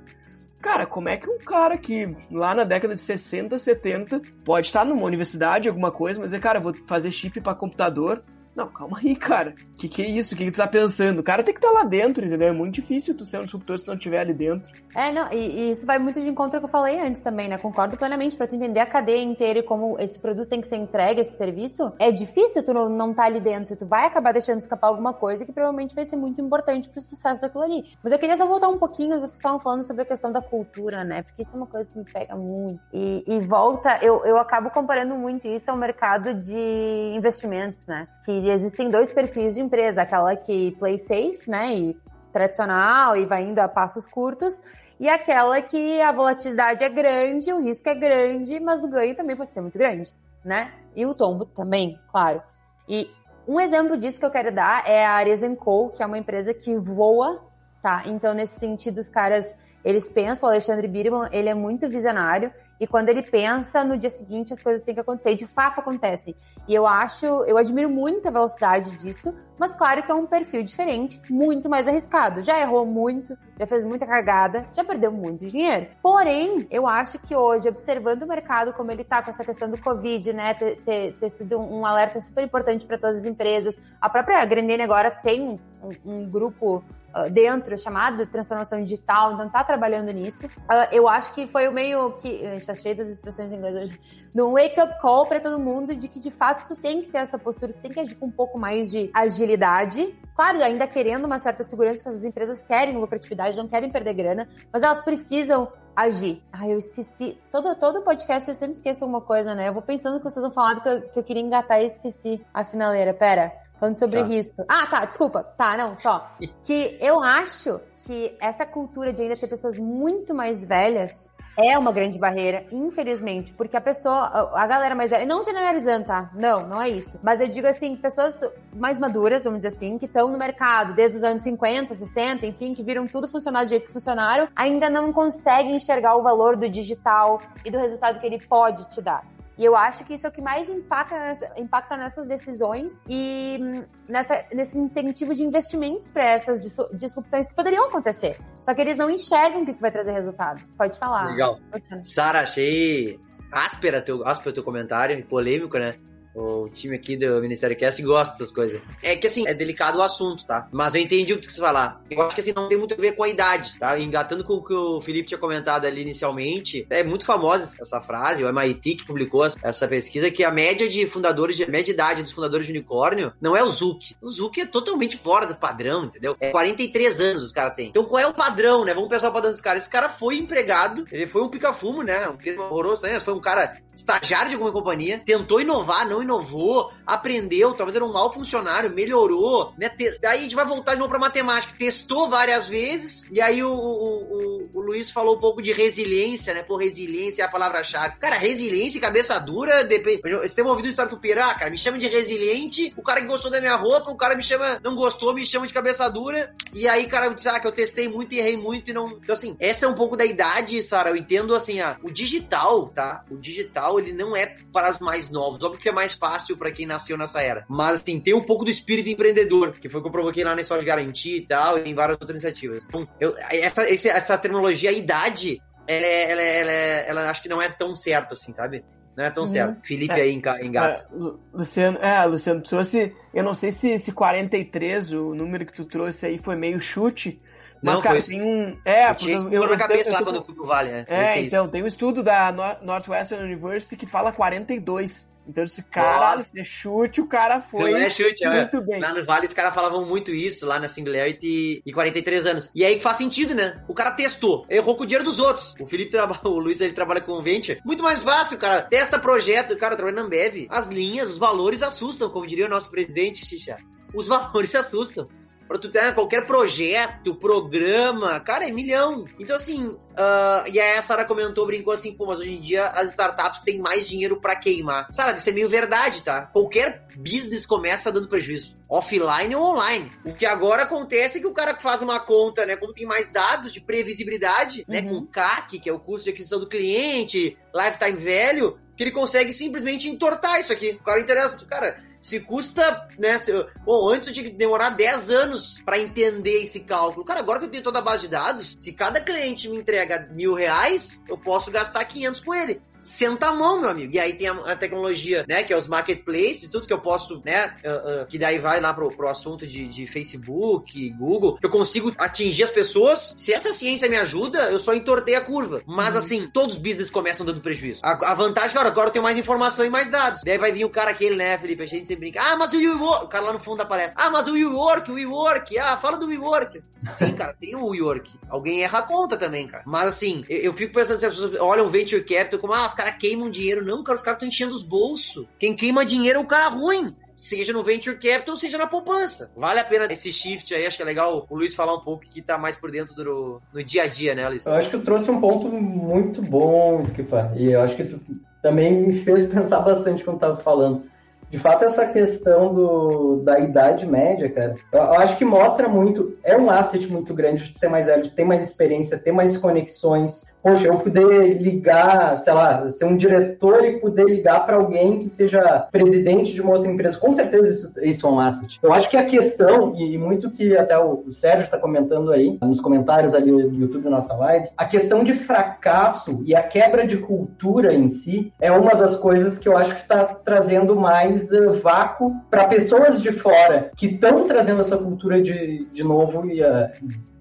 [0.62, 4.84] Cara, como é que um cara que lá na década de 60, 70 pode estar
[4.84, 8.22] numa universidade, alguma coisa, mas é, cara, vou fazer chip para computador,
[8.56, 9.54] Não, calma aí, cara.
[9.78, 10.34] Que que é isso?
[10.34, 11.20] O que, que tu tá pensando?
[11.20, 12.48] O cara tem que estar tá lá dentro, entendeu?
[12.48, 14.72] É muito difícil tu ser um disruptor se não estiver ali dentro.
[14.96, 17.60] É, não, e, e, isso vai muito de encontro que eu falei antes também, né?
[17.60, 18.36] Concordo plenamente.
[18.36, 21.38] Pra tu entender a cadeia inteira e como esse produto tem que ser entregue, esse
[21.38, 23.76] serviço, é difícil tu não, não tá ali dentro.
[23.76, 27.44] Tu vai acabar deixando escapar alguma coisa que provavelmente vai ser muito importante pro sucesso
[27.44, 27.86] daquilo ali.
[28.04, 31.04] Mas eu queria só voltar um pouquinho, vocês estavam falando sobre a questão da cultura,
[31.04, 31.22] né?
[31.22, 32.80] Porque isso é uma coisa que me pega muito.
[32.92, 38.08] E, e volta, eu, eu acabo comparando muito isso ao mercado de investimentos, né?
[38.26, 41.76] Que existem dois perfis de empresa, aquela que play safe, né?
[41.76, 41.98] E
[42.32, 44.60] tradicional e vai indo a passos curtos,
[45.00, 49.36] e aquela que a volatilidade é grande, o risco é grande, mas o ganho também
[49.36, 50.14] pode ser muito grande,
[50.44, 50.72] né?
[50.96, 52.42] E o tombo também, claro.
[52.88, 53.10] E
[53.48, 56.54] um exemplo disso que eu quero dar é a Arezzo Co, que é uma empresa
[56.54, 57.44] que voa,
[57.82, 58.04] tá?
[58.08, 59.56] Então, nesse sentido, os caras,
[59.86, 64.10] eles pensam, o Alexandre Birman, ele é muito visionário, e quando ele pensa, no dia
[64.10, 65.32] seguinte as coisas têm que acontecer.
[65.32, 66.36] E de fato acontecem.
[66.68, 70.64] E eu acho, eu admiro muito a velocidade disso, mas claro que é um perfil
[70.64, 72.42] diferente, muito mais arriscado.
[72.44, 75.88] Já errou muito, já fez muita cagada, já perdeu muito dinheiro.
[76.02, 79.78] Porém, eu acho que hoje, observando o mercado como ele tá com essa questão do
[79.82, 83.78] Covid, né, ter, ter, ter sido um alerta super importante para todas as empresas.
[84.02, 86.84] A própria Grandene agora tem um, um grupo
[87.16, 90.46] uh, dentro chamado Transformação Digital, então tá trabalhando nisso.
[90.46, 94.00] Uh, eu acho que foi o meio que tá cheio das expressões em inglês hoje,
[94.36, 97.20] no wake up call para todo mundo de que de fato tu tem que ter
[97.20, 100.16] essa postura, tu tem que agir com um pouco mais de agilidade.
[100.36, 104.50] Claro, ainda querendo uma certa segurança, porque as empresas querem lucratividade, não querem perder grana,
[104.74, 106.44] mas elas precisam agir.
[106.52, 107.38] Ai, eu esqueci.
[107.50, 109.70] Todo, todo podcast eu sempre esqueço alguma coisa, né?
[109.70, 112.44] Eu vou pensando que vocês vão falar que eu, que eu queria engatar e esqueci
[112.54, 113.14] a finaleira.
[113.14, 113.52] Pera.
[113.80, 114.26] Falando sobre tá.
[114.26, 114.66] risco.
[114.68, 115.44] Ah, tá, desculpa.
[115.44, 116.30] Tá, não, só.
[116.64, 121.92] Que eu acho que essa cultura de ainda ter pessoas muito mais velhas é uma
[121.92, 126.30] grande barreira, infelizmente, porque a pessoa, a galera mais velha, não generalizando, tá?
[126.36, 127.20] Não, não é isso.
[127.24, 128.40] Mas eu digo assim, pessoas
[128.76, 132.74] mais maduras, vamos dizer assim, que estão no mercado desde os anos 50, 60, enfim,
[132.74, 136.70] que viram tudo funcionar do jeito que funcionaram, ainda não conseguem enxergar o valor do
[136.70, 139.26] digital e do resultado que ele pode te dar.
[139.58, 143.58] E eu acho que isso é o que mais impacta, nessa, impacta nessas decisões e
[143.60, 146.62] hum, nessa, nesse incentivo de investimentos para essas
[146.94, 148.38] disrupções que poderiam acontecer.
[148.62, 150.62] Só que eles não enxergam que isso vai trazer resultado.
[150.78, 151.26] Pode falar.
[151.32, 151.58] Legal.
[152.04, 153.20] Sara, achei
[153.52, 155.96] áspera teu, áspero teu comentário, polêmico, né?
[156.38, 158.84] O time aqui do Ministério Cast gosta dessas coisas.
[159.04, 160.68] É que assim, é delicado o assunto, tá?
[160.72, 162.00] Mas eu entendi o que você falar.
[162.12, 163.98] Eu acho que assim, não tem muito a ver com a idade, tá?
[164.00, 168.44] Engatando com o que o Felipe tinha comentado ali inicialmente, é muito famosa essa frase,
[168.44, 172.22] o MIT que publicou essa pesquisa, que a média de fundadores, a média de idade
[172.22, 174.16] dos fundadores de unicórnio não é o Zuck.
[174.22, 176.36] O Zuck é totalmente fora do padrão, entendeu?
[176.40, 177.88] É 43 anos os caras têm.
[177.88, 178.94] Então qual é o padrão, né?
[178.94, 179.80] Vamos pensar o padrão desse cara.
[179.80, 182.30] Esse cara foi empregado, ele foi um pica-fumo, né?
[182.30, 183.20] Um horroroso, né?
[183.20, 188.12] Foi um cara estagiário de alguma companhia, tentou inovar, não inovou, aprendeu, talvez era um
[188.12, 189.90] mau funcionário, melhorou, né?
[189.90, 190.20] Te...
[190.20, 193.72] Daí a gente vai voltar de novo pra matemática, testou várias vezes, e aí o,
[193.72, 196.64] o, o, o Luiz falou um pouco de resiliência, né?
[196.64, 198.18] Pô, resiliência é a palavra-chave.
[198.20, 200.22] Cara, resiliência e cabeça dura, depende.
[200.22, 203.52] Você tem ouvido história do ah, cara, me chama de resiliente, o cara que gostou
[203.52, 206.88] da minha roupa, o cara me chama, não gostou, me chama de cabeça dura, e
[206.88, 209.10] aí, cara, eu disse, ah, que eu testei muito e errei muito e não.
[209.10, 211.10] Então, assim, essa é um pouco da idade, Sara.
[211.10, 213.22] Eu entendo, assim, ah, o digital, tá?
[213.30, 215.62] O digital, ele não é para os mais novos.
[215.64, 217.66] Óbvio que é mais fácil para quem nasceu nessa era.
[217.68, 220.56] Mas, assim, tem um pouco do espírito empreendedor, que foi o que eu provoquei lá
[220.56, 222.86] na história de garantia e tal, e em várias outras iniciativas.
[222.88, 227.42] Então, eu, essa, essa terminologia, a idade, ela, é, ela, é, ela, é, ela acho
[227.42, 228.84] que não é tão certo assim, sabe?
[229.18, 229.50] Não é tão uhum.
[229.50, 229.84] certo.
[229.84, 231.08] Felipe é, aí engata.
[231.12, 233.16] É, Luciano, é, Luciano, tu trouxe.
[233.34, 237.40] Eu não sei se, se 43, o número que tu trouxe aí, foi meio chute.
[237.82, 238.72] Mas, não, cara, tem um.
[238.84, 240.92] É, eu tinha isso eu, na cabeça eu, lá eu, quando eu fui pro Vale,
[240.92, 241.06] né?
[241.08, 245.30] É, então, tem um estudo da Northwestern University que fala 42.
[245.48, 247.92] Então, esse caralho, se é chute, o cara foi.
[247.92, 248.50] Não é chute, é.
[248.50, 248.82] muito é.
[248.82, 249.00] bem.
[249.00, 252.72] Lá no Vale, os caras falavam muito isso, lá na Singularity, e 43 anos.
[252.76, 253.76] E aí faz sentido, né?
[253.88, 255.74] O cara testou, errou com o dinheiro dos outros.
[255.80, 257.80] O Felipe trabalha, o Luiz, ele trabalha com venture.
[257.86, 258.82] Muito mais fácil, cara.
[258.82, 260.68] Testa projeto, o cara trabalha na Ambev.
[260.70, 263.78] As linhas, os valores assustam, como diria o nosso presidente, Xixa.
[264.14, 265.26] Os valores assustam
[265.68, 269.26] para tu ter qualquer projeto, programa, cara, é milhão.
[269.40, 272.88] Então, assim, uh, e aí a Sara comentou, brincou assim, pô, mas hoje em dia
[272.88, 275.08] as startups têm mais dinheiro para queimar.
[275.12, 276.46] Sara, isso é meio verdade, tá?
[276.48, 280.12] Qualquer business começa dando prejuízo, offline ou online.
[280.24, 283.30] O que agora acontece é que o cara faz uma conta, né, como tem mais
[283.30, 285.06] dados de previsibilidade, né, uhum.
[285.06, 289.12] né, com CAC, que é o custo de aquisição do cliente, lifetime value, que ele
[289.12, 290.98] consegue simplesmente entortar isso aqui.
[291.00, 293.38] O cara interessa, cara, Se custa, né?
[293.38, 293.54] Se,
[293.86, 297.24] bom, antes eu tinha que demorar 10 anos pra entender esse cálculo.
[297.24, 300.30] Cara, agora que eu tenho toda a base de dados, se cada cliente me entrega
[300.36, 302.82] mil reais, eu posso gastar 500 com ele.
[303.00, 304.14] Senta a mão, meu amigo.
[304.14, 305.64] E aí tem a, a tecnologia, né?
[305.64, 307.74] Que é os marketplaces tudo que eu posso, né?
[307.86, 311.70] Uh, uh, que daí vai lá pro, pro assunto de, de Facebook, Google, que eu
[311.70, 313.34] consigo atingir as pessoas.
[313.38, 315.82] Se essa ciência me ajuda, eu só entortei a curva.
[315.86, 316.20] Mas uhum.
[316.20, 318.02] assim, todos os business começam dando prejuízo.
[318.04, 320.42] A, a vantagem, cara, agora eu tenho mais informação e mais dados.
[320.44, 321.84] Daí vai vir o cara aquele, né, Felipe?
[321.84, 322.42] A gente brinca.
[322.42, 323.26] Ah, mas o WeWork.
[323.26, 324.24] O cara lá no fundo da palestra.
[324.24, 325.78] Ah, mas o WeWork, o WeWork.
[325.78, 326.82] Ah, fala do WeWork.
[327.10, 328.32] Sim, cara, tem o WeWork.
[328.50, 329.84] Alguém erra a conta também, cara.
[329.86, 332.86] Mas assim, eu, eu fico pensando se as pessoas olham o Venture Capital como, ah,
[332.86, 333.86] os caras queimam dinheiro.
[333.86, 335.46] Não, cara, os caras estão enchendo os bolsos.
[335.60, 339.52] Quem queima dinheiro é o cara ruim seja no venture capital, seja na poupança.
[339.56, 342.26] Vale a pena esse shift aí, acho que é legal o Luiz falar um pouco
[342.26, 344.66] que tá mais por dentro do no dia a dia, né, Luiz?
[344.66, 348.20] Eu acho que tu trouxe um ponto muito bom, Skifa, e eu acho que tu
[348.62, 351.06] também me fez pensar bastante quando tava falando.
[351.50, 356.34] De fato, essa questão do, da idade média, cara, eu, eu, acho que mostra muito,
[356.44, 360.46] é um asset muito grande de ser mais velho, ter mais experiência, ter mais conexões,
[360.62, 365.30] poxa, eu poder ligar, sei lá, ser um diretor e poder ligar para alguém que
[365.30, 368.80] seja presidente de uma outra empresa, com certeza isso, isso é um asset.
[368.82, 372.82] Eu acho que a questão, e muito que até o, Sérgio está comentando aí, nos
[372.82, 377.18] comentários ali do YouTube da nossa live, a questão de fracasso e a quebra de
[377.18, 381.74] cultura em si é uma das coisas que eu acho que está trazendo mais uh,
[381.82, 386.90] vácuo para pessoas de fora que estão trazendo essa cultura de, de novo e uh,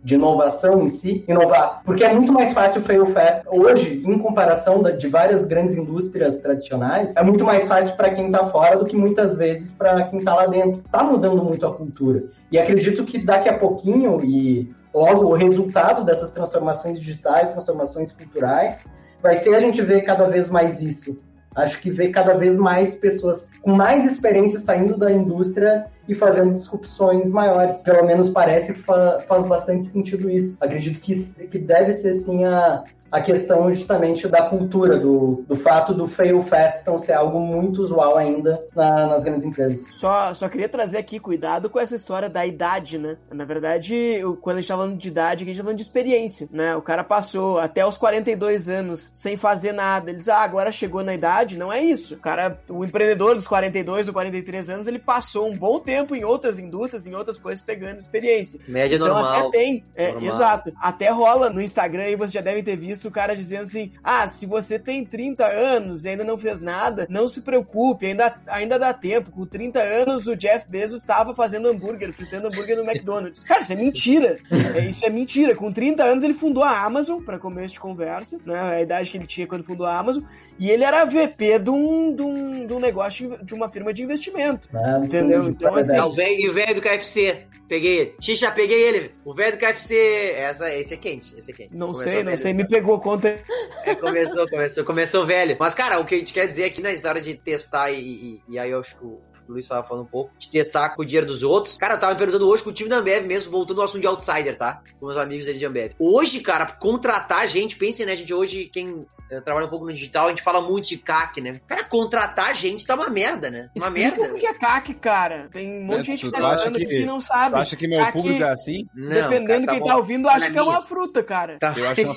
[0.06, 1.82] de inovação em si, inovar.
[1.84, 7.16] Porque é muito mais fácil fail fast hoje, em comparação de várias grandes indústrias tradicionais,
[7.16, 10.32] é muito mais fácil para quem está fora do que muitas vezes para quem está
[10.32, 10.80] lá dentro.
[10.80, 12.22] Está mudando muito a cultura.
[12.52, 18.84] E acredito que daqui a pouquinho, e logo o resultado dessas transformações digitais, transformações culturais,
[19.20, 21.16] vai ser a gente ver cada vez mais isso
[21.56, 26.54] acho que vê cada vez mais pessoas com mais experiência saindo da indústria e fazendo
[26.54, 27.82] disrupções maiores.
[27.82, 30.56] Pelo menos parece que fa faz bastante sentido isso.
[30.60, 31.14] Acredito que,
[31.46, 36.42] que deve ser sim a, a questão justamente da cultura, do, do fato do fail
[36.42, 39.86] fast não ser algo muito usual ainda na, nas grandes empresas.
[39.92, 43.16] Só, só queria trazer aqui cuidado com essa história da idade, né?
[43.30, 46.48] Na verdade, quando a gente tá falando de idade, a gente tá falando de experiência,
[46.50, 46.74] né?
[46.76, 50.10] O cara passou até os 42 anos sem fazer nada.
[50.10, 51.56] Eles, ah, agora chegou na idade.
[51.56, 52.14] Não é isso.
[52.14, 56.24] O cara, o empreendedor dos 42 ou 43 anos, ele passou um bom tempo em
[56.24, 58.60] outras indústrias, em outras coisas, pegando experiência.
[58.66, 59.48] Média então, normal.
[59.48, 60.72] Até tem, é, exato.
[60.80, 64.28] Até rola no Instagram aí, vocês já devem ter visto o cara dizendo assim: ah,
[64.28, 68.78] se você tem 30 anos e ainda não fez nada, não se preocupe, ainda, ainda
[68.78, 69.30] dá tempo.
[69.30, 73.42] Com 30 anos, o Jeff Bezos estava fazendo hambúrguer, fritando hambúrguer no McDonald's.
[73.42, 74.38] Cara, isso é mentira.
[74.74, 75.54] É, isso é mentira.
[75.54, 78.60] Com 30 anos, ele fundou a Amazon, para começo de conversa, né?
[78.60, 80.22] A idade que ele tinha quando fundou a Amazon.
[80.58, 84.02] E ele era VP de um, de um, de um negócio, de uma firma de
[84.02, 84.68] investimento.
[84.74, 85.48] Ah, entendeu?
[85.48, 86.40] Então, assim.
[86.40, 87.46] E o velho do KFC.
[87.68, 88.14] Peguei ele.
[88.20, 89.10] Xixa, peguei ele.
[89.24, 90.34] O velho do KFC.
[90.36, 91.36] Essa, esse é quente.
[91.36, 91.74] Esse é quente.
[91.74, 92.52] Não começou sei, não sei.
[92.52, 93.40] Me pegou conta.
[93.84, 94.84] É, começou, começou.
[94.84, 95.56] Começou velho.
[95.58, 98.42] Mas, cara, o que a gente quer dizer aqui na história de testar e, e,
[98.50, 101.02] e aí eu acho que o o Luiz estava falando um pouco, de testar com
[101.02, 101.76] o dinheiro dos outros.
[101.76, 104.00] Cara, eu tava me perguntando hoje com o time da Ambev mesmo, voltando ao assunto
[104.00, 104.82] de outsider, tá?
[104.98, 105.92] Com meus amigos dele de Ambev.
[105.98, 110.26] Hoje, cara, contratar gente, pensem, né, gente, hoje, quem eh, trabalha um pouco no digital,
[110.26, 111.60] a gente fala muito de CAC, né?
[111.66, 113.68] Cara, contratar gente tá uma merda, né?
[113.74, 114.34] Uma Explica merda.
[114.34, 115.48] O que é CAC, cara?
[115.52, 117.56] Tem um monte é, de gente que tá que, que não sabe.
[117.56, 118.86] Tu acha que meu CAC, público é assim?
[118.94, 121.58] Não, dependendo cara, tá quem tá ouvindo, acha que é uma fruta, cara.
[121.58, 121.74] Tá.
[121.76, 122.16] Eu acho uma...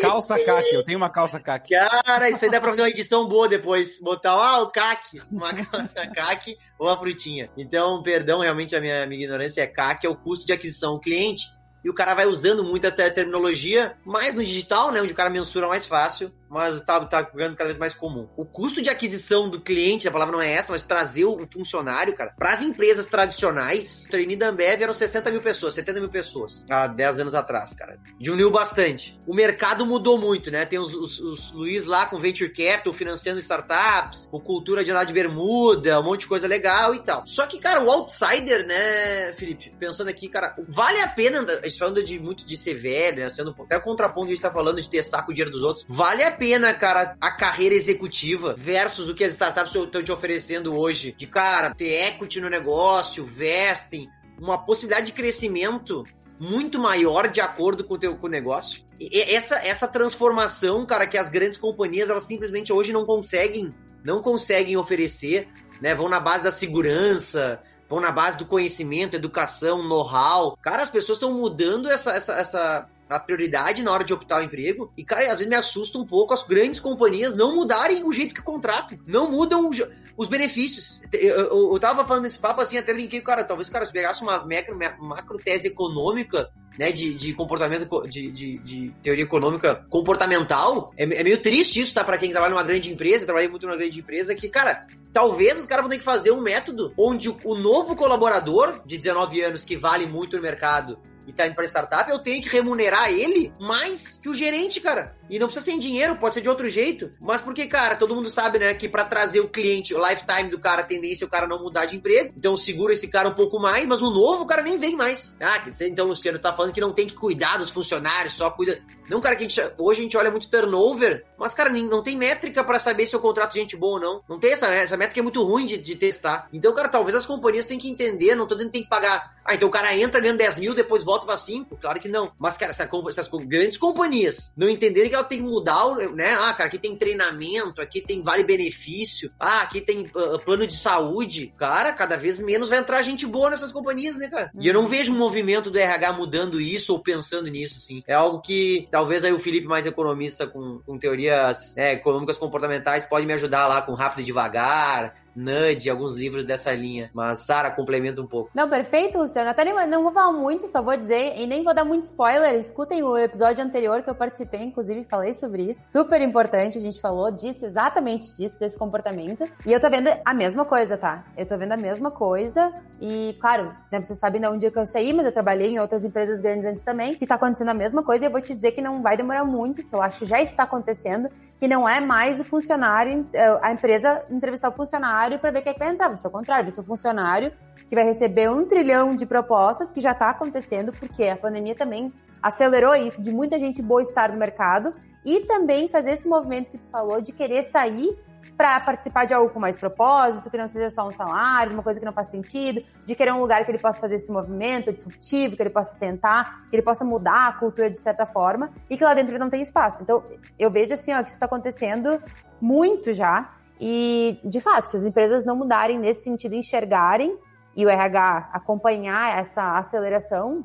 [0.00, 1.70] calça CAC, eu tenho uma calça CAC.
[1.70, 4.00] Cara, isso aí dá pra fazer uma edição boa depois.
[4.00, 7.50] Botar, ah, o CAC, uma calça CAC ou a frutinha.
[7.56, 11.00] Então, perdão, realmente a minha, minha ignorância é CAC, é o custo de aquisição do
[11.00, 11.46] cliente.
[11.86, 15.00] E o cara vai usando muito essa terminologia, mais no digital, né?
[15.00, 18.28] Onde o cara mensura mais fácil mas tá, tá ficando cada vez mais comum.
[18.36, 22.14] O custo de aquisição do cliente, a palavra não é essa, mas trazer o funcionário,
[22.14, 26.08] cara, para as empresas tradicionais, o trainee da Ambev eram 60 mil pessoas, 70 mil
[26.08, 27.98] pessoas, há 10 anos atrás, cara.
[28.18, 29.18] Diminuiu bastante.
[29.26, 30.64] O mercado mudou muito, né?
[30.64, 35.04] Tem os, os, os Luiz lá com Venture Capital, financiando startups, com cultura de andar
[35.04, 37.26] de bermuda, um monte de coisa legal e tal.
[37.26, 41.44] Só que, cara, o outsider, né, Felipe, pensando aqui, cara, vale a pena,
[41.76, 44.42] gente falando de muito de ser velho, né, sendo até o contraponto que a gente
[44.42, 47.74] tá falando de testar com o dinheiro dos outros, vale a pena, cara, a carreira
[47.74, 51.14] executiva versus o que as startups estão te oferecendo hoje.
[51.16, 54.08] De, cara, ter equity no negócio, vesting,
[54.40, 56.04] uma possibilidade de crescimento
[56.38, 58.82] muito maior de acordo com o teu com o negócio.
[59.00, 63.70] E essa, essa transformação, cara, que as grandes companhias, elas simplesmente hoje não conseguem,
[64.04, 65.48] não conseguem oferecer,
[65.80, 65.94] né?
[65.94, 70.56] Vão na base da segurança, vão na base do conhecimento, educação, know-how.
[70.60, 74.44] Cara, as pessoas estão mudando essa, essa, essa, a prioridade na hora de optar o
[74.44, 74.92] emprego.
[74.96, 78.34] E, cara, às vezes me assusta um pouco as grandes companhias não mudarem o jeito
[78.34, 78.98] que contratam.
[79.06, 79.70] Não mudam
[80.16, 81.00] os benefícios.
[81.12, 84.44] Eu, eu, eu tava falando nesse papo assim, até brinquei, cara, talvez cara pegasse uma
[84.44, 91.04] macro, macro tese econômica né, de, de comportamento, de, de, de, teoria econômica comportamental, é,
[91.04, 92.04] é meio triste isso, tá?
[92.04, 95.58] Pra quem trabalha numa grande empresa, eu trabalhei muito numa grande empresa, que, cara, talvez
[95.58, 99.40] os caras vão ter que fazer um método onde o, o novo colaborador de 19
[99.42, 103.10] anos, que vale muito no mercado, e tá indo pra startup, eu tenho que remunerar
[103.10, 105.14] ele mais que o gerente, cara.
[105.28, 107.10] E não precisa ser em dinheiro, pode ser de outro jeito.
[107.20, 110.58] Mas porque, cara, todo mundo sabe, né, que para trazer o cliente, o lifetime do
[110.58, 112.32] cara, a tendência é o cara não mudar de emprego.
[112.36, 115.36] Então segura esse cara um pouco mais, mas o novo o cara nem vem mais.
[115.40, 118.80] Ah, então o Luciano tá falando que não tem que cuidar dos funcionários, só cuida.
[119.08, 122.16] Não, cara, que a gente, hoje a gente olha muito turnover, mas, cara, não tem
[122.16, 124.22] métrica para saber se eu contrato gente boa ou não.
[124.28, 126.48] Não tem essa, essa métrica é muito ruim de, de testar.
[126.52, 129.36] Então, cara, talvez as companhias tenham que entender, não tô dizendo que tem que pagar.
[129.44, 131.76] Ah, então o cara entra ganhando 10 mil, depois volta pra 5.
[131.76, 132.28] Claro que não.
[132.40, 136.34] Mas, cara, essas, essas grandes companhias não entenderem que ela tem que mudar, né?
[136.40, 140.76] Ah, cara, aqui tem treinamento, aqui tem vale benefício, ah, aqui tem uh, plano de
[140.76, 141.52] saúde.
[141.58, 144.50] Cara, cada vez menos vai entrar gente boa nessas companhias, né, cara?
[144.58, 144.88] E eu não uhum.
[144.88, 148.02] vejo um movimento do RH mudando isso ou pensando nisso, assim.
[148.06, 153.04] É algo que talvez aí o Felipe, mais economista, com, com teorias né, econômicas comportamentais,
[153.04, 157.10] pode me ajudar lá com Rápido e Devagar, Nudge, alguns livros dessa linha.
[157.12, 158.50] Mas Sara complementa um pouco.
[158.54, 159.50] Não, perfeito, Luciano.
[159.50, 162.54] Até nem, não vou falar muito, só vou dizer, e nem vou dar muito spoiler.
[162.54, 165.80] Escutem o episódio anterior que eu participei, inclusive falei sobre isso.
[165.82, 169.44] Super importante, a gente falou disso, exatamente disso, desse comportamento.
[169.66, 171.24] E eu tô vendo a mesma coisa, tá?
[171.36, 172.72] Eu tô vendo a mesma coisa.
[173.00, 176.04] E, claro, né, você sabe não onde que eu saí, mas eu trabalhei em outras
[176.04, 178.24] empresas grandes antes também, que tá acontecendo a mesma coisa.
[178.24, 180.40] E eu vou te dizer que não vai demorar muito, que eu acho que já
[180.40, 181.28] está acontecendo,
[181.58, 185.62] que não é mais o funcionário, eh, a empresa entrevistar o funcionário funcionário para ver
[185.62, 186.08] quem é que vai entrar.
[186.08, 187.52] Vai ser o contrário, vai ser o funcionário
[187.88, 192.10] que vai receber um trilhão de propostas, que já está acontecendo, porque a pandemia também
[192.42, 194.90] acelerou isso, de muita gente boa estar no mercado,
[195.24, 198.08] e também fazer esse movimento que tu falou de querer sair
[198.56, 202.00] para participar de algo com mais propósito, que não seja só um salário, uma coisa
[202.00, 205.54] que não faz sentido, de querer um lugar que ele possa fazer esse movimento disruptivo,
[205.54, 209.04] que ele possa tentar, que ele possa mudar a cultura de certa forma, e que
[209.04, 210.02] lá dentro ele não tem espaço.
[210.02, 210.24] Então,
[210.58, 212.20] eu vejo assim, ó, que isso está acontecendo
[212.60, 217.38] muito já, e, de fato, se as empresas não mudarem nesse sentido, enxergarem
[217.74, 220.64] e o RH acompanhar essa aceleração,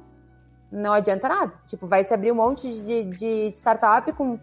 [0.71, 1.53] não adianta nada.
[1.67, 4.39] Tipo, vai se abrir um monte de, de startup com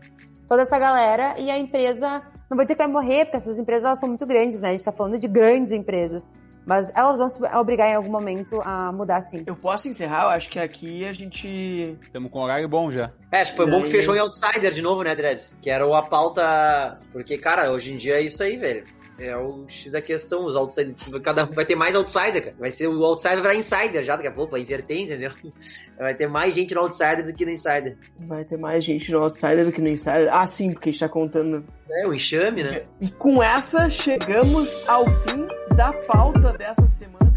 [0.46, 3.84] toda essa galera e a empresa, não vou dizer que vai morrer, porque essas empresas
[3.84, 4.68] elas são muito grandes, né?
[4.68, 6.30] A gente tá falando de grandes empresas.
[6.68, 9.42] Mas elas vão se obrigar em algum momento a mudar sim.
[9.46, 10.24] Eu posso encerrar?
[10.24, 11.96] Eu acho que aqui a gente.
[12.02, 13.10] Estamos com horário bom já.
[13.32, 15.56] É, acho que foi bom que fechou em Outsider de novo, né, Dreds?
[15.62, 16.98] Que era a pauta.
[17.10, 18.84] Porque, cara, hoje em dia é isso aí, velho.
[19.18, 20.94] É o X da questão, os outsiders.
[21.24, 22.56] Cada vai ter mais outsider, cara.
[22.56, 25.32] Vai ser o outsider virar insider já daqui a pouco, vai inverter, entendeu?
[25.98, 27.98] Vai ter mais gente no outsider do que no insider.
[28.20, 30.28] Vai ter mais gente no outsider do que no insider.
[30.30, 31.64] Ah, sim, porque a gente tá contando.
[31.90, 32.84] É, o enxame, né?
[33.00, 37.34] E com essa, chegamos ao fim da pauta dessa semana.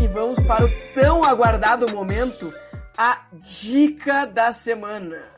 [0.00, 2.50] E vamos para o tão aguardado momento,
[2.96, 5.35] a dica da semana.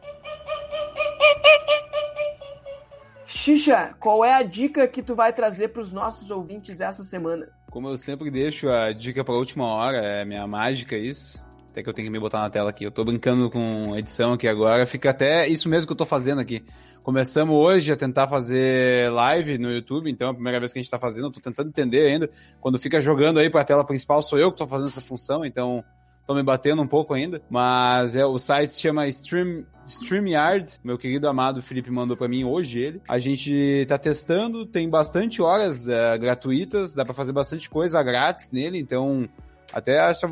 [3.26, 7.48] Xixa, qual é a dica que tu vai trazer para os nossos ouvintes essa semana?
[7.70, 11.42] Como eu sempre deixo a dica para última hora, é minha mágica isso.
[11.70, 12.84] Até que eu tenho que me botar na tela aqui.
[12.84, 16.40] Eu tô brincando com edição aqui agora, fica até isso mesmo que eu tô fazendo
[16.40, 16.64] aqui.
[17.02, 20.82] Começamos hoje a tentar fazer live no YouTube, então é a primeira vez que a
[20.82, 22.28] gente tá fazendo, eu tô tentando entender ainda.
[22.60, 25.82] Quando fica jogando aí pra tela principal, sou eu que tô fazendo essa função, então
[26.28, 30.98] tô me batendo um pouco ainda, mas é o site se chama Stream StreamYard, meu
[30.98, 33.00] querido amado Felipe mandou para mim hoje ele.
[33.08, 38.50] A gente tá testando, tem bastante horas é, gratuitas, dá para fazer bastante coisa grátis
[38.50, 39.26] nele, então
[39.72, 40.26] até acho,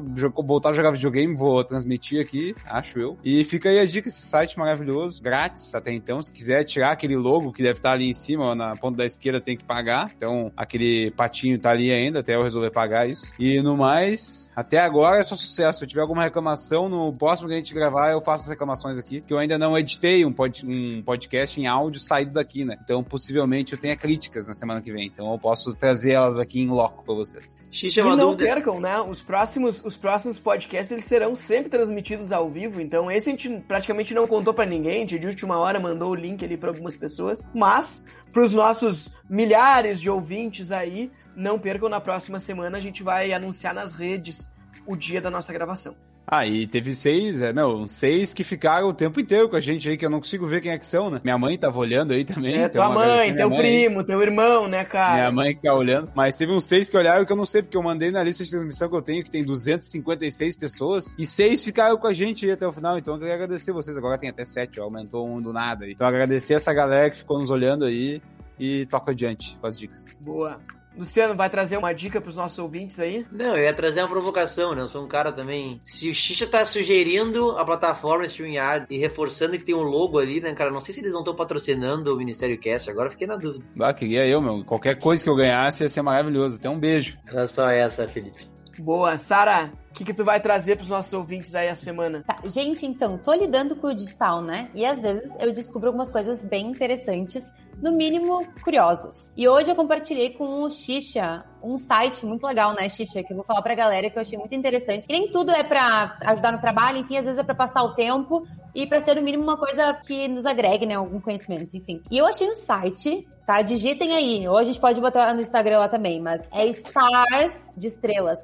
[0.44, 3.18] voltar a jogar videogame, vou transmitir aqui, acho eu.
[3.24, 6.22] E fica aí a dica, esse site maravilhoso, grátis até então.
[6.22, 9.40] Se quiser tirar aquele logo que deve estar ali em cima, na ponta da esquerda,
[9.40, 10.12] tem que pagar.
[10.16, 13.32] Então, aquele patinho tá ali ainda, até eu resolver pagar isso.
[13.38, 15.78] E no mais, até agora é só sucesso.
[15.78, 18.98] Se eu tiver alguma reclamação, no próximo que a gente gravar, eu faço as reclamações
[18.98, 19.20] aqui.
[19.20, 22.76] Que eu ainda não editei um, pod, um podcast em áudio saído daqui, né?
[22.82, 25.06] Então, possivelmente eu tenha críticas na semana que vem.
[25.06, 27.60] Então, eu posso trazer elas aqui em loco pra vocês.
[27.70, 28.44] Xixi, é e não dúvida.
[28.44, 29.00] percam, né?
[29.00, 33.48] Os próximos, os próximos podcasts eles serão sempre transmitidos ao vivo, então esse a gente
[33.66, 36.70] praticamente não contou para ninguém, a gente de última hora mandou o link ali para
[36.70, 42.78] algumas pessoas, mas para os nossos milhares de ouvintes aí, não percam na próxima semana
[42.78, 44.50] a gente vai anunciar nas redes
[44.86, 45.96] o dia da nossa gravação.
[46.26, 49.88] Ah, e teve seis, é, meu, seis que ficaram o tempo inteiro com a gente
[49.88, 51.20] aí, que eu não consigo ver quem é que são, né?
[51.22, 52.56] Minha mãe tava olhando aí também.
[52.56, 53.84] É, tua mãe, agradecer teu mãe aí.
[53.84, 55.14] primo, teu irmão, né, cara?
[55.14, 56.10] Minha mãe que tá olhando.
[56.16, 58.42] Mas teve uns seis que olharam que eu não sei, porque eu mandei na lista
[58.42, 62.44] de transmissão que eu tenho, que tem 256 pessoas, e seis ficaram com a gente
[62.44, 62.98] aí até o final.
[62.98, 63.96] Então eu queria agradecer vocês.
[63.96, 65.84] Agora tem até sete, ó, aumentou um do nada.
[65.84, 65.92] aí.
[65.92, 68.20] Então agradecer essa galera que ficou nos olhando aí
[68.58, 70.18] e toca adiante com as dicas.
[70.20, 70.56] Boa.
[70.96, 73.24] Luciano, vai trazer uma dica pros nossos ouvintes aí?
[73.32, 74.82] Não, eu ia trazer uma provocação, né?
[74.82, 75.78] Eu sou um cara também.
[75.84, 80.40] Se o Xixa tá sugerindo a plataforma StreamYard e reforçando que tem um logo ali,
[80.40, 80.70] né, cara?
[80.70, 83.66] Não sei se eles não estão patrocinando o Ministério Cast, agora fiquei na dúvida.
[83.80, 84.64] Ah, queria eu, meu.
[84.64, 86.56] Qualquer coisa que eu ganhasse ia ser maravilhoso.
[86.56, 87.18] Até um beijo.
[87.26, 88.46] Era só essa, Felipe.
[88.78, 89.18] Boa.
[89.18, 92.22] Sara, que, que tu vai trazer pros nossos ouvintes aí a semana?
[92.26, 94.68] Tá, gente, então, tô lidando com o digital, né?
[94.74, 97.42] E às vezes eu descubro algumas coisas bem interessantes,
[97.80, 99.32] no mínimo curiosas.
[99.36, 103.36] E hoje eu compartilhei com o Xixa um site muito legal, né, Xixa, que eu
[103.36, 105.06] vou falar pra galera que eu achei muito interessante.
[105.06, 107.94] Que nem tudo é pra ajudar no trabalho, enfim, às vezes é pra passar o
[107.94, 112.00] tempo e pra ser no mínimo uma coisa que nos agregue, né, algum conhecimento, enfim.
[112.10, 113.62] E eu achei um site, tá?
[113.62, 117.88] Digitem aí, ou a gente pode botar no Instagram lá também, mas é stars de
[117.88, 118.38] estrelas,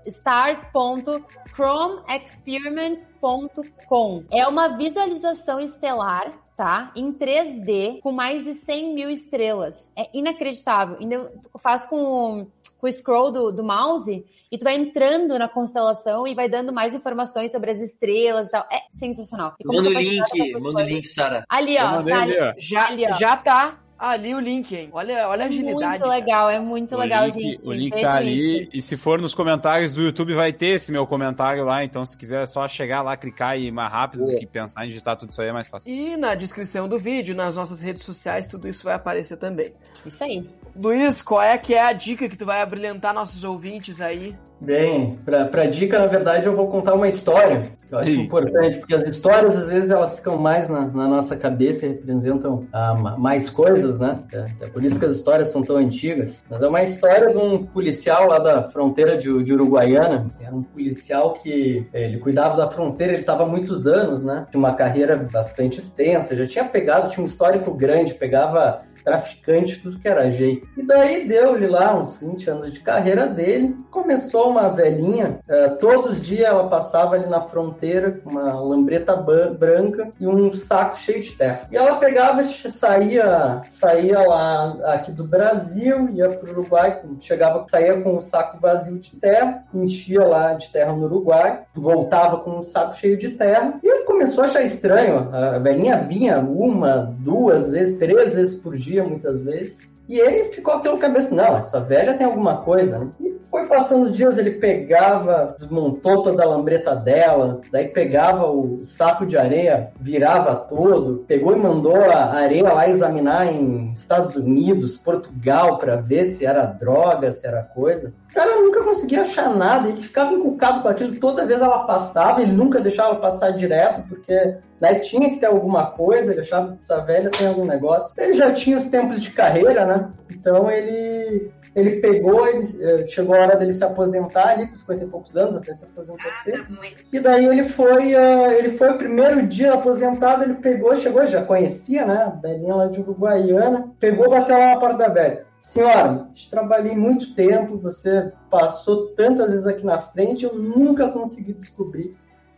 [1.55, 4.25] chromeexperiments.com.
[4.31, 6.93] É uma visualização estelar tá?
[6.95, 9.93] Em 3D, com mais de 100 mil estrelas.
[9.97, 10.97] É inacreditável.
[11.01, 12.47] Ainda tu faz com,
[12.79, 16.73] com o scroll do, do mouse e tu vai entrando na constelação e vai dando
[16.73, 18.67] mais informações sobre as estrelas e tal.
[18.71, 19.55] É sensacional.
[19.59, 21.45] E como Manda o link, manda o link, Sara.
[21.49, 22.03] Ali, ó.
[22.03, 22.55] tá ali, ó.
[22.59, 23.13] Já, Ali, ó.
[23.15, 23.79] já tá
[24.11, 24.89] ali o link, hein?
[24.93, 25.75] Olha, olha a É agilidade.
[25.75, 26.07] muito cara.
[26.11, 27.67] legal, é muito o legal, link, gente.
[27.67, 28.63] O link tá ali.
[28.63, 28.71] isso.
[28.75, 31.85] E se for nos comentários do YouTube, vai ter esse meu comentário lá.
[31.85, 34.39] Então, se quiser é só chegar lá, clicar e ir mais rápido do Boa.
[34.41, 35.93] que pensar em digitar tudo isso aí é mais fácil.
[35.93, 39.73] E na descrição do vídeo, nas nossas redes sociais, tudo isso vai aparecer também.
[40.05, 40.47] Isso aí.
[40.75, 44.35] Luiz, qual é que é a dica que tu vai abrilhantar nossos ouvintes aí?
[44.65, 47.73] Bem, pra, pra dica, na verdade, eu vou contar uma história.
[47.87, 48.21] que Eu acho Ih.
[48.21, 52.61] importante, porque as histórias, às vezes, elas ficam mais na, na nossa cabeça e representam
[52.73, 54.15] ah, ma- mais coisas, né?
[54.33, 56.45] É, é por isso que as histórias são tão antigas.
[56.51, 60.27] Mas é uma história de um policial lá da fronteira de, de Uruguaiana.
[60.41, 64.47] Era um policial que eh, ele cuidava da fronteira, ele estava há muitos anos, né?
[64.51, 69.99] Tinha uma carreira bastante extensa, já tinha pegado, tinha um histórico grande, pegava traficante, tudo
[69.99, 70.69] que era jeito.
[70.77, 76.13] E daí deu-lhe lá uns 20 anos de carreira dele, começou uma velhinha, eh, todos
[76.13, 81.23] os dias ela passava ali na fronteira com uma lambreta branca e um saco cheio
[81.23, 81.69] de terra.
[81.71, 88.01] E ela pegava, saía, saía lá aqui do Brasil, ia para o Uruguai, chegava, saía
[88.01, 92.63] com um saco vazio de terra, enchia lá de terra no Uruguai, voltava com um
[92.63, 95.29] saco cheio de terra, e ele começou a achar estranho.
[95.33, 99.79] A velhinha vinha uma, duas vezes, três vezes por dia, muitas vezes.
[100.09, 103.09] E ele ficou aquilo cabeça, não, essa velha tem alguma coisa?
[103.21, 108.85] E foi passando os dias, ele pegava, desmontou toda a lambreta dela, daí pegava o
[108.85, 114.99] saco de areia, virava todo, pegou e mandou a areia lá examinar em Estados Unidos,
[114.99, 118.13] Portugal, para ver se era droga, se era coisa.
[118.33, 122.41] O cara nunca conseguia achar nada, ele ficava encucado com aquilo, toda vez ela passava,
[122.41, 126.73] ele nunca deixava ela passar direto, porque né, tinha que ter alguma coisa, ele achava
[126.73, 128.15] que essa velha tem algum negócio.
[128.17, 130.11] Ele já tinha os tempos de carreira, né?
[130.31, 135.05] Então ele, ele pegou, ele, eh, chegou a hora dele se aposentar ali, com 50
[135.05, 136.79] e poucos anos, até se aposentar cedo.
[137.13, 141.45] E daí ele foi, ah, ele foi o primeiro dia aposentado, ele pegou, chegou, já
[141.45, 142.23] conhecia, né?
[142.23, 145.52] A velhinha lá de Uruguaiana, pegou, bateu lá na porta da velha.
[145.63, 152.11] Senhora, trabalhei muito tempo, você passou tantas vezes aqui na frente, eu nunca consegui descobrir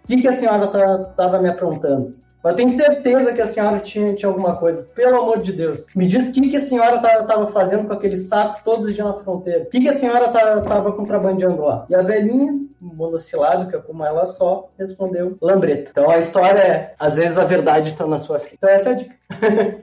[0.02, 2.10] o que, que a senhora estava me aprontando.
[2.42, 4.84] Eu tenho certeza que a senhora tinha, tinha alguma coisa.
[4.94, 5.86] Pelo amor de Deus.
[5.96, 9.06] Me diz o que, que a senhora estava fazendo com aquele saco todos os dias
[9.06, 9.62] na fronteira.
[9.62, 11.86] O que, que a senhora estava contrabandeando lá?
[11.88, 15.90] E a velhinha, monossilábica como ela só, respondeu lambreta.
[15.90, 18.56] Então a história é, às vezes a verdade está na sua frente.
[18.58, 19.16] Então essa é a dica.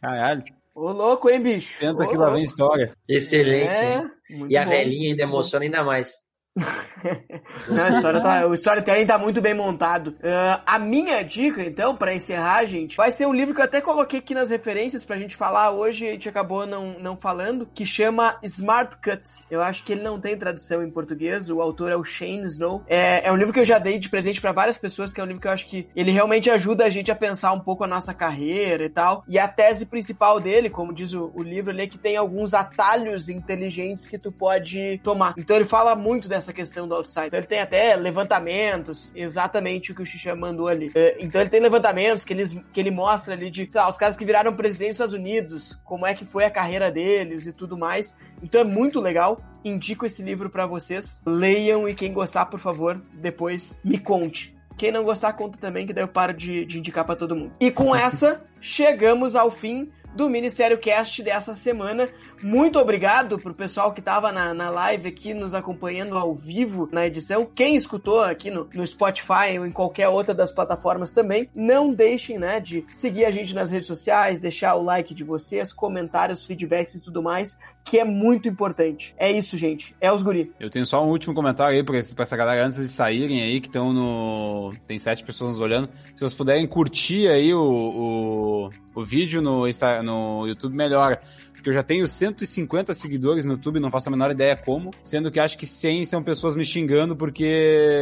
[0.00, 0.44] Caralho.
[0.74, 1.78] Ô, louco, hein, bicho?
[1.78, 2.96] Senta Ô, que lá vem história.
[3.08, 4.10] Excelente, É, hein?
[4.48, 4.70] E a bom.
[4.70, 6.14] velhinha ainda emociona ainda mais.
[7.68, 10.14] Não, a história tá, o storytelling tá muito bem montado.
[10.22, 13.80] Ah, a minha dica, então, pra encerrar, gente, vai ser um livro que eu até
[13.80, 17.84] coloquei aqui nas referências pra gente falar hoje, a gente acabou não, não falando, que
[17.84, 19.46] chama Smart Cuts.
[19.50, 22.84] Eu acho que ele não tem tradução em português, o autor é o Shane Snow.
[22.86, 25.24] É, é um livro que eu já dei de presente pra várias pessoas, que é
[25.24, 27.82] um livro que eu acho que ele realmente ajuda a gente a pensar um pouco
[27.82, 29.24] a nossa carreira e tal.
[29.26, 32.54] E a tese principal dele, como diz o, o livro ali, é que tem alguns
[32.54, 35.34] atalhos inteligentes que tu pode tomar.
[35.36, 37.26] Então ele fala muito dessa essa questão do outside.
[37.26, 40.92] Então ele tem até levantamentos, exatamente o que o Xixa mandou ali.
[40.94, 44.16] É, então ele tem levantamentos que, eles, que ele mostra ali de lá, os caras
[44.16, 47.76] que viraram presidente dos Estados Unidos, como é que foi a carreira deles e tudo
[47.76, 48.16] mais.
[48.42, 49.36] Então é muito legal.
[49.64, 51.20] Indico esse livro para vocês.
[51.26, 54.54] Leiam e quem gostar, por favor, depois me conte.
[54.76, 57.52] Quem não gostar, conta também, que daí eu paro de, de indicar para todo mundo.
[57.60, 62.08] E com essa, chegamos ao fim do Ministério Cast dessa semana.
[62.42, 67.06] Muito obrigado pro pessoal que estava na, na live aqui nos acompanhando ao vivo na
[67.06, 67.46] edição.
[67.46, 72.38] Quem escutou aqui no, no Spotify ou em qualquer outra das plataformas também, não deixem
[72.38, 76.94] né, de seguir a gente nas redes sociais, deixar o like de vocês, comentários, feedbacks
[76.94, 79.14] e tudo mais, que é muito importante.
[79.18, 79.94] É isso, gente.
[80.00, 80.52] É os guri.
[80.60, 83.42] Eu tenho só um último comentário aí pra, esse- pra essa galera antes de saírem
[83.42, 84.74] aí, que estão no.
[84.86, 85.88] Tem sete pessoas nos olhando.
[86.14, 91.18] Se vocês puderem curtir aí o, o, o vídeo no, Insta- no YouTube, melhor.
[91.52, 94.92] Porque eu já tenho 150 seguidores no YouTube, não faço a menor ideia como.
[95.02, 97.44] Sendo que acho que 100 são pessoas me xingando porque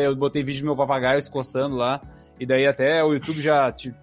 [0.05, 2.01] eu botei vídeo do meu papagaio se coçando lá.
[2.40, 3.95] E daí até o YouTube já te-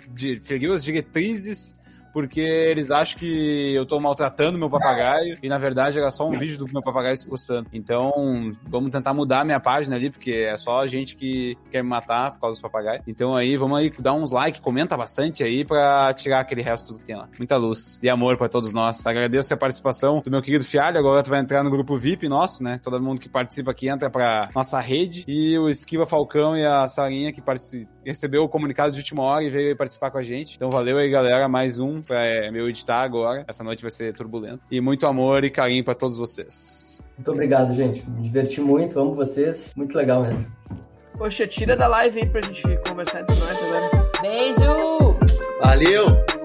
[0.74, 1.74] as diretrizes
[2.14, 6.38] porque eles acham que eu tô maltratando meu papagaio e na verdade era só um
[6.38, 7.70] vídeo do meu papagaio coçando.
[7.74, 8.12] Então,
[8.70, 12.32] vamos tentar mudar a minha página ali, porque é só gente que quer me matar
[12.32, 13.03] por causa dos papagaios.
[13.07, 16.99] Então aí, vamos aí dar uns likes, comenta bastante aí pra tirar aquele resto tudo
[16.99, 17.28] que tem lá.
[17.38, 19.05] Muita luz e amor pra todos nós.
[19.05, 22.64] Agradeço a participação do meu querido Fialho, agora tu vai entrar no grupo VIP nosso,
[22.64, 22.80] né?
[22.84, 26.88] Todo mundo que participa aqui entra pra nossa rede e o Esquiva Falcão e a
[26.88, 30.55] Sarinha que partici- recebeu o comunicado de última hora e veio participar com a gente.
[30.55, 33.45] Então valeu aí, galera, mais um pra é, meu editar agora.
[33.47, 34.60] Essa noite vai ser turbulenta.
[34.72, 37.02] E muito amor e carinho pra todos vocês.
[37.18, 38.08] Muito obrigado, gente.
[38.10, 39.74] Me diverti muito, amo vocês.
[39.76, 40.45] Muito legal mesmo.
[41.18, 44.10] Poxa, tira da live aí pra gente conversar entre nós agora.
[44.22, 45.18] Beijo!
[45.62, 46.39] Valeu!